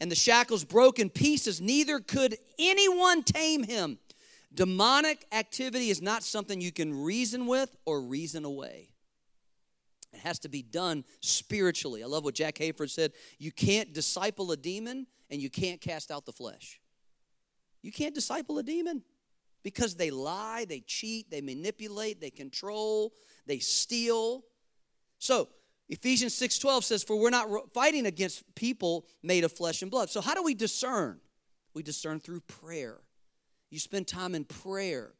[0.00, 1.60] and the shackles broke in pieces.
[1.60, 3.98] Neither could anyone tame him.
[4.52, 8.87] Demonic activity is not something you can reason with or reason away.
[10.12, 12.02] It has to be done spiritually.
[12.02, 13.12] I love what Jack Hayford said.
[13.38, 16.80] You can't disciple a demon and you can't cast out the flesh.
[17.82, 19.02] You can't disciple a demon
[19.62, 23.12] because they lie, they cheat, they manipulate, they control,
[23.46, 24.44] they steal.
[25.18, 25.48] So,
[25.88, 30.10] Ephesians 6:12 says for we're not fighting against people made of flesh and blood.
[30.10, 31.20] So how do we discern?
[31.74, 33.00] We discern through prayer.
[33.70, 35.14] You spend time in prayer.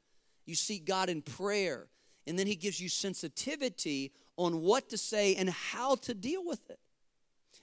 [0.45, 1.89] You seek God in prayer,
[2.27, 6.71] and then he gives you sensitivity on what to say and how to deal with
[6.71, 6.79] it.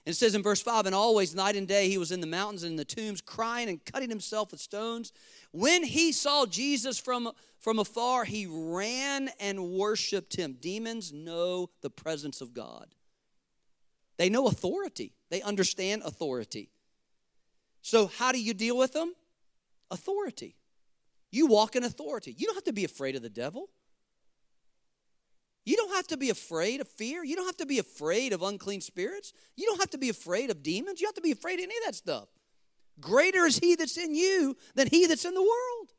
[0.04, 2.28] And it says in verse 5 and always, night and day, he was in the
[2.28, 5.10] mountains and in the tombs, crying and cutting himself with stones.
[5.50, 10.58] When he saw Jesus from, from afar, he ran and worshiped him.
[10.60, 12.86] Demons know the presence of God,
[14.16, 16.70] they know authority, they understand authority.
[17.82, 19.12] So, how do you deal with them?
[19.90, 20.56] Authority.
[21.30, 22.34] You walk in authority.
[22.36, 23.70] You don't have to be afraid of the devil.
[25.66, 27.24] You don't have to be afraid of fear.
[27.24, 29.32] You don't have to be afraid of unclean spirits.
[29.56, 31.00] You don't have to be afraid of demons.
[31.00, 32.28] You have to be afraid of any of that stuff.
[33.00, 35.92] Greater is he that's in you than he that's in the world.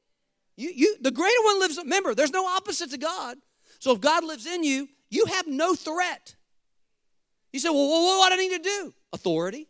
[0.55, 3.37] You, you, the greater one lives, remember, there's no opposite to God.
[3.79, 6.35] So if God lives in you, you have no threat.
[7.51, 8.93] You say, well, what do I need to do?
[9.11, 9.67] Authority.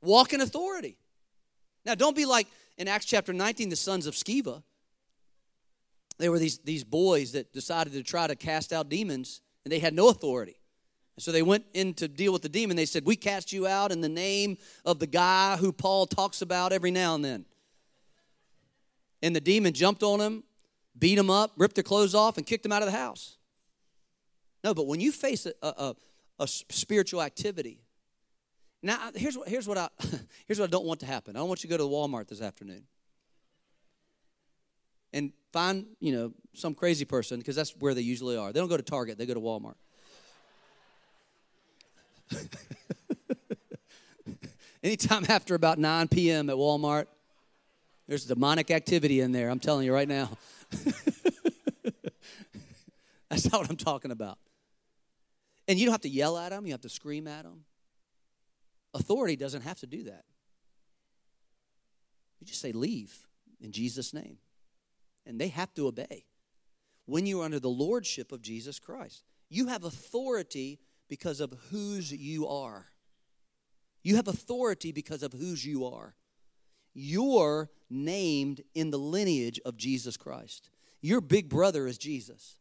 [0.00, 0.96] Walk in authority.
[1.84, 2.46] Now, don't be like
[2.78, 4.62] in Acts chapter 19, the sons of Sceva
[6.20, 9.78] there were these, these boys that decided to try to cast out demons, and they
[9.78, 10.56] had no authority.
[11.16, 12.76] And so they went in to deal with the demon.
[12.76, 16.42] They said, We cast you out in the name of the guy who Paul talks
[16.42, 17.44] about every now and then.
[19.22, 20.44] And the demon jumped on him,
[20.98, 23.36] beat him up, ripped their clothes off, and kicked him out of the house.
[24.64, 25.94] No, but when you face a, a,
[26.38, 27.82] a spiritual activity,
[28.82, 29.88] Now, here's what, here's, what I,
[30.46, 31.36] here's what I don't want to happen.
[31.36, 32.84] I don't want you to go to the Walmart this afternoon
[35.12, 38.52] and find, you know, some crazy person, because that's where they usually are.
[38.52, 39.74] They don't go to Target, they go to Walmart.
[44.82, 46.48] Anytime after about 9 p.m.
[46.48, 47.06] at Walmart,
[48.08, 50.30] there's demonic activity in there, I'm telling you right now.
[53.28, 54.38] That's not what I'm talking about.
[55.68, 57.64] And you don't have to yell at them, you have to scream at them.
[58.92, 60.24] Authority doesn't have to do that.
[62.40, 63.28] You just say, Leave
[63.60, 64.38] in Jesus' name.
[65.30, 66.24] And they have to obey.
[67.06, 72.48] When you're under the lordship of Jesus Christ, you have authority because of whose you
[72.48, 72.86] are.
[74.02, 76.16] You have authority because of whose you are.
[76.94, 80.68] You're named in the lineage of Jesus Christ.
[81.00, 82.56] Your big brother is Jesus.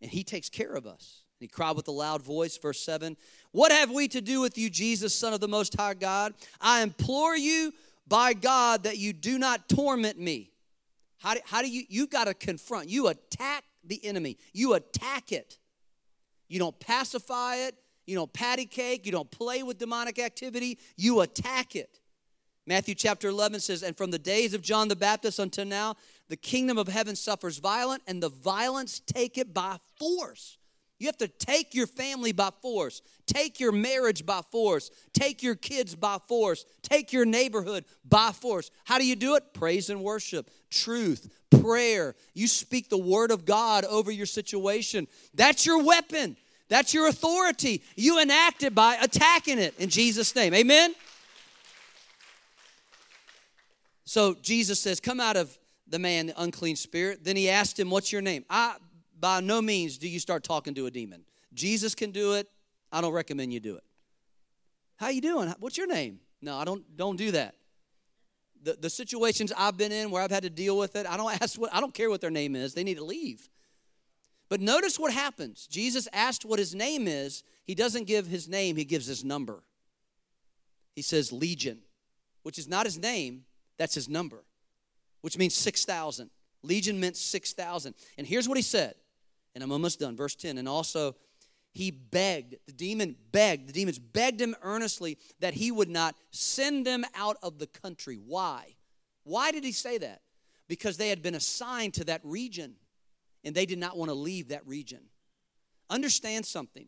[0.00, 1.22] And he takes care of us.
[1.38, 3.16] And he cried with a loud voice, verse 7
[3.52, 6.34] What have we to do with you, Jesus, Son of the Most High God?
[6.60, 7.72] I implore you
[8.08, 10.51] by God that you do not torment me.
[11.22, 15.30] How do, how do you, you got to confront, you attack the enemy, you attack
[15.30, 15.58] it.
[16.48, 21.20] You don't pacify it, you don't patty cake, you don't play with demonic activity, you
[21.20, 22.00] attack it.
[22.66, 25.94] Matthew chapter 11 says, And from the days of John the Baptist until now,
[26.28, 30.58] the kingdom of heaven suffers violent, and the violence take it by force.
[31.02, 35.56] You have to take your family by force, take your marriage by force, take your
[35.56, 38.70] kids by force, take your neighborhood by force.
[38.84, 39.52] How do you do it?
[39.52, 41.28] Praise and worship, truth,
[41.60, 42.14] prayer.
[42.34, 45.08] You speak the word of God over your situation.
[45.34, 46.36] That's your weapon,
[46.68, 47.82] that's your authority.
[47.96, 50.54] You enact it by attacking it in Jesus' name.
[50.54, 50.94] Amen?
[54.04, 57.24] So Jesus says, Come out of the man, the unclean spirit.
[57.24, 58.44] Then he asked him, What's your name?
[58.48, 58.76] I
[59.22, 61.22] by no means do you start talking to a demon.
[61.54, 62.48] Jesus can do it.
[62.90, 63.84] I don't recommend you do it.
[64.96, 65.54] How you doing?
[65.60, 66.18] What's your name?
[66.42, 67.54] No, I don't don't do that.
[68.64, 71.32] The, the situations I've been in where I've had to deal with it, I don't
[71.40, 72.74] ask what I don't care what their name is.
[72.74, 73.48] They need to leave.
[74.48, 75.68] But notice what happens.
[75.68, 77.44] Jesus asked what his name is.
[77.64, 79.62] He doesn't give his name, he gives his number.
[80.96, 81.78] He says Legion,
[82.42, 83.44] which is not his name,
[83.78, 84.44] that's his number,
[85.20, 86.28] which means 6,000.
[86.62, 87.94] Legion meant 6,000.
[88.18, 88.96] And here's what he said
[89.54, 90.16] and I'm almost done.
[90.16, 90.58] Verse 10.
[90.58, 91.16] And also,
[91.72, 96.86] he begged, the demon begged, the demons begged him earnestly that he would not send
[96.86, 98.16] them out of the country.
[98.16, 98.76] Why?
[99.24, 100.20] Why did he say that?
[100.68, 102.74] Because they had been assigned to that region
[103.44, 105.00] and they did not want to leave that region.
[105.88, 106.86] Understand something.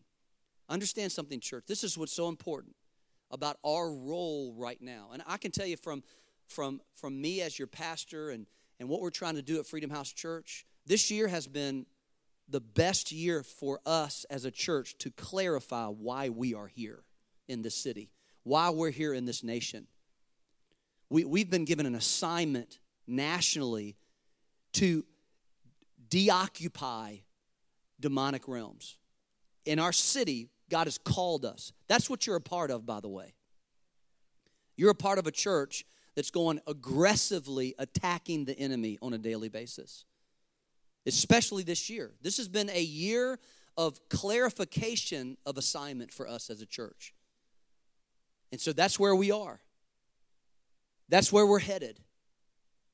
[0.69, 1.65] Understand something, church.
[1.67, 2.75] This is what's so important
[3.31, 5.11] about our role right now.
[5.13, 6.03] And I can tell you from
[6.47, 8.47] from from me as your pastor and
[8.81, 11.87] and what we're trying to do at Freedom House Church, this year has been
[12.49, 17.03] the best year for us as a church to clarify why we are here
[17.49, 18.11] in this city,
[18.43, 19.87] why we're here in this nation.
[21.09, 23.97] We, we've been given an assignment nationally
[24.75, 25.05] to
[26.09, 27.17] deoccupy
[28.01, 28.99] demonic realms.
[29.65, 31.73] In our city, God has called us.
[31.89, 33.35] That's what you're a part of, by the way.
[34.77, 35.85] You're a part of a church
[36.15, 40.05] that's going aggressively attacking the enemy on a daily basis
[41.07, 42.13] especially this year.
[42.23, 43.39] This has been a year
[43.77, 47.15] of clarification of assignment for us as a church.
[48.53, 49.61] And so that's where we are.
[51.09, 52.01] That's where we're headed.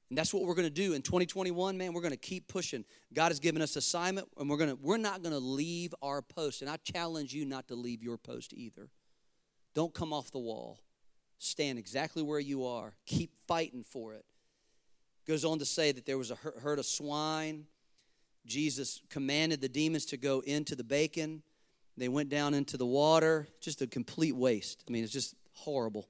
[0.09, 1.93] And that's what we're going to do in 2021, man.
[1.93, 2.85] We're going to keep pushing.
[3.13, 6.21] God has given us assignment and we're going to we're not going to leave our
[6.21, 6.63] post.
[6.63, 8.89] And I challenge you not to leave your post either.
[9.75, 10.81] Don't come off the wall.
[11.39, 12.95] Stand exactly where you are.
[13.07, 14.25] Keep fighting for it.
[15.29, 17.67] Goes on to say that there was a herd of swine
[18.47, 21.43] Jesus commanded the demons to go into the bacon.
[21.97, 23.49] They went down into the water.
[23.61, 24.85] Just a complete waste.
[24.89, 26.09] I mean, it's just horrible.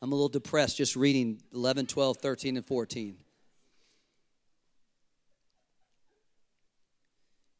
[0.00, 3.16] I'm a little depressed just reading 11, 12, 13, and 14.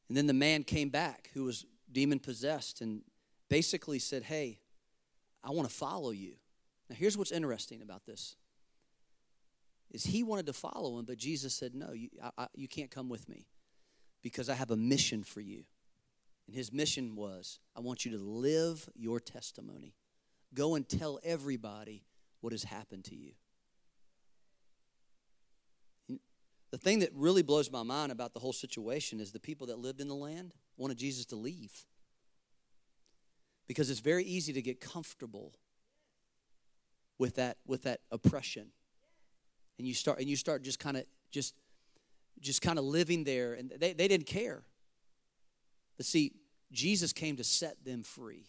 [0.08, 3.02] And then the man came back who was demon possessed and
[3.48, 4.60] basically said, Hey,
[5.42, 6.34] I want to follow you.
[6.88, 8.36] Now, here's what's interesting about this
[9.90, 12.90] is he wanted to follow him, but Jesus said, No, you, I, I, you can't
[12.90, 13.46] come with me
[14.22, 15.64] because I have a mission for you.
[16.46, 19.94] And his mission was, I want you to live your testimony.
[20.54, 22.04] Go and tell everybody
[22.40, 23.32] what has happened to you.
[26.70, 29.78] The thing that really blows my mind about the whole situation is the people that
[29.78, 31.86] lived in the land wanted Jesus to leave.
[33.66, 35.54] Because it's very easy to get comfortable
[37.18, 38.72] with that, with that oppression
[39.78, 41.54] and you start and you start just kind of just
[42.40, 44.62] just kind of living there and they, they didn't care
[45.96, 46.32] but see
[46.72, 48.46] jesus came to set them free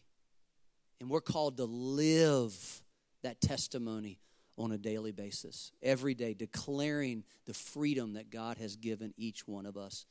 [1.00, 2.82] And we're called to live
[3.24, 4.20] that testimony
[4.58, 9.68] on a daily basis, every day, declaring the freedom that God has given each one
[9.68, 10.06] of us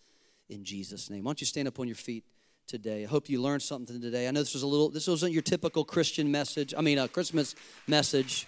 [0.48, 1.24] in Jesus' name.
[1.24, 2.24] Why don't you stand up on your feet
[2.68, 3.02] today?
[3.02, 4.28] I hope you learned something today.
[4.28, 7.08] I know this was a little, this wasn't your typical Christian message, I mean, a
[7.08, 7.56] Christmas
[7.88, 8.46] message.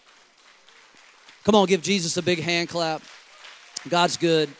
[1.48, 3.00] Come on, give Jesus a big hand clap.
[3.88, 4.50] God's good.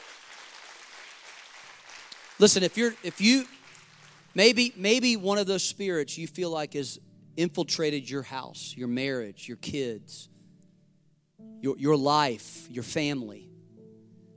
[2.39, 3.45] Listen, if you're, if you,
[4.34, 6.99] maybe, maybe one of those spirits you feel like has
[7.36, 10.30] infiltrated your house, your marriage, your kids,
[11.61, 13.51] your, your life, your family,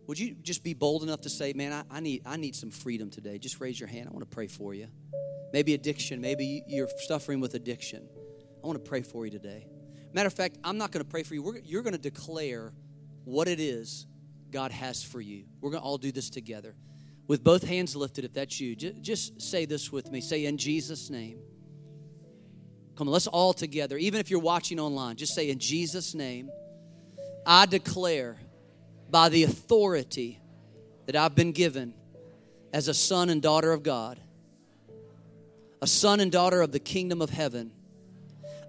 [0.08, 2.70] would you just be bold enough to say, Man, I, I, need, I need some
[2.70, 3.38] freedom today?
[3.38, 4.10] Just raise your hand.
[4.10, 4.90] I want to pray for you.
[5.54, 6.20] Maybe addiction.
[6.20, 8.10] Maybe you're suffering with addiction.
[8.62, 9.71] I want to pray for you today.
[10.14, 11.44] Matter of fact, I'm not going to pray for you.
[11.44, 12.74] We're, you're going to declare
[13.24, 14.08] what it is
[14.52, 15.46] God has for you.
[15.62, 16.76] We're going to all do this together.
[17.28, 20.20] With both hands lifted, if that's you, just, just say this with me.
[20.20, 21.40] Say, In Jesus' name.
[22.98, 23.98] Come on, let's all together.
[23.98, 26.52] Even if you're watching online, just say, In Jesus' name.
[27.46, 28.38] I declare
[29.10, 30.40] by the authority
[31.06, 31.94] that I've been given
[32.74, 34.20] as a son and daughter of God,
[35.82, 37.72] a son and daughter of the kingdom of heaven,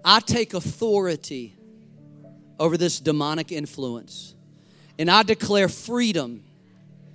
[0.03, 1.55] I take authority
[2.59, 4.35] over this demonic influence.
[4.99, 6.43] And I declare freedom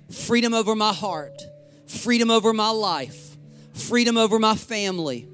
[0.09, 1.39] freedom over my heart,
[1.85, 3.37] freedom over my life,
[3.75, 5.27] freedom over my family,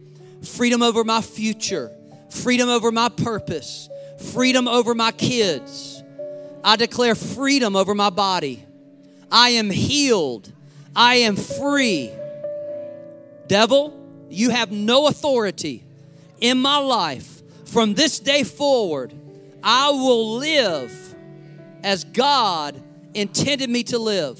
[0.43, 1.89] freedom over my future,
[2.29, 3.87] freedom over my purpose,
[4.33, 6.03] freedom over my kids
[6.65, 8.65] I declare freedom over my body.
[9.31, 10.51] I am healed.
[10.95, 12.11] I am free.
[13.45, 13.93] Devil,
[14.31, 15.83] you have no authority
[16.41, 17.34] in my life.
[17.65, 19.13] From this day forward,
[19.63, 21.15] I will live
[21.83, 22.81] as God
[23.13, 24.39] intended me to live.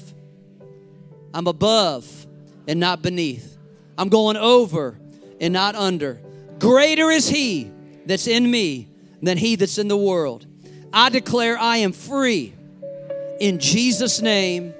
[1.34, 2.26] I'm above
[2.66, 3.56] and not beneath.
[3.98, 4.98] I'm going over
[5.40, 6.20] and not under.
[6.58, 7.70] Greater is He
[8.06, 8.88] that's in me
[9.22, 10.46] than He that's in the world.
[10.92, 12.54] I declare I am free.
[13.40, 14.72] In Jesus' name,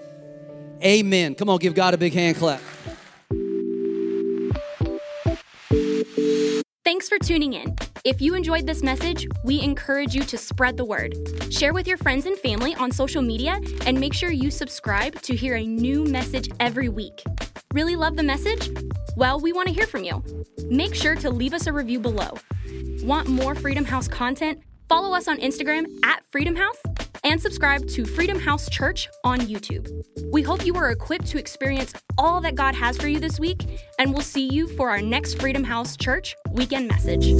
[0.82, 1.34] amen.
[1.34, 2.62] Come on, give God a big hand clap.
[6.86, 7.74] Thanks for tuning in.
[8.04, 11.16] If you enjoyed this message, we encourage you to spread the word.
[11.50, 15.34] Share with your friends and family on social media and make sure you subscribe to
[15.34, 17.24] hear a new message every week.
[17.74, 18.70] Really love the message?
[19.16, 20.22] Well, we want to hear from you.
[20.68, 22.34] Make sure to leave us a review below.
[23.02, 24.62] Want more Freedom House content?
[24.88, 26.80] Follow us on Instagram at Freedom House
[27.26, 29.90] and subscribe to Freedom House Church on YouTube.
[30.30, 33.66] We hope you are equipped to experience all that God has for you this week,
[33.98, 37.32] and we'll see you for our next Freedom House Church weekend message.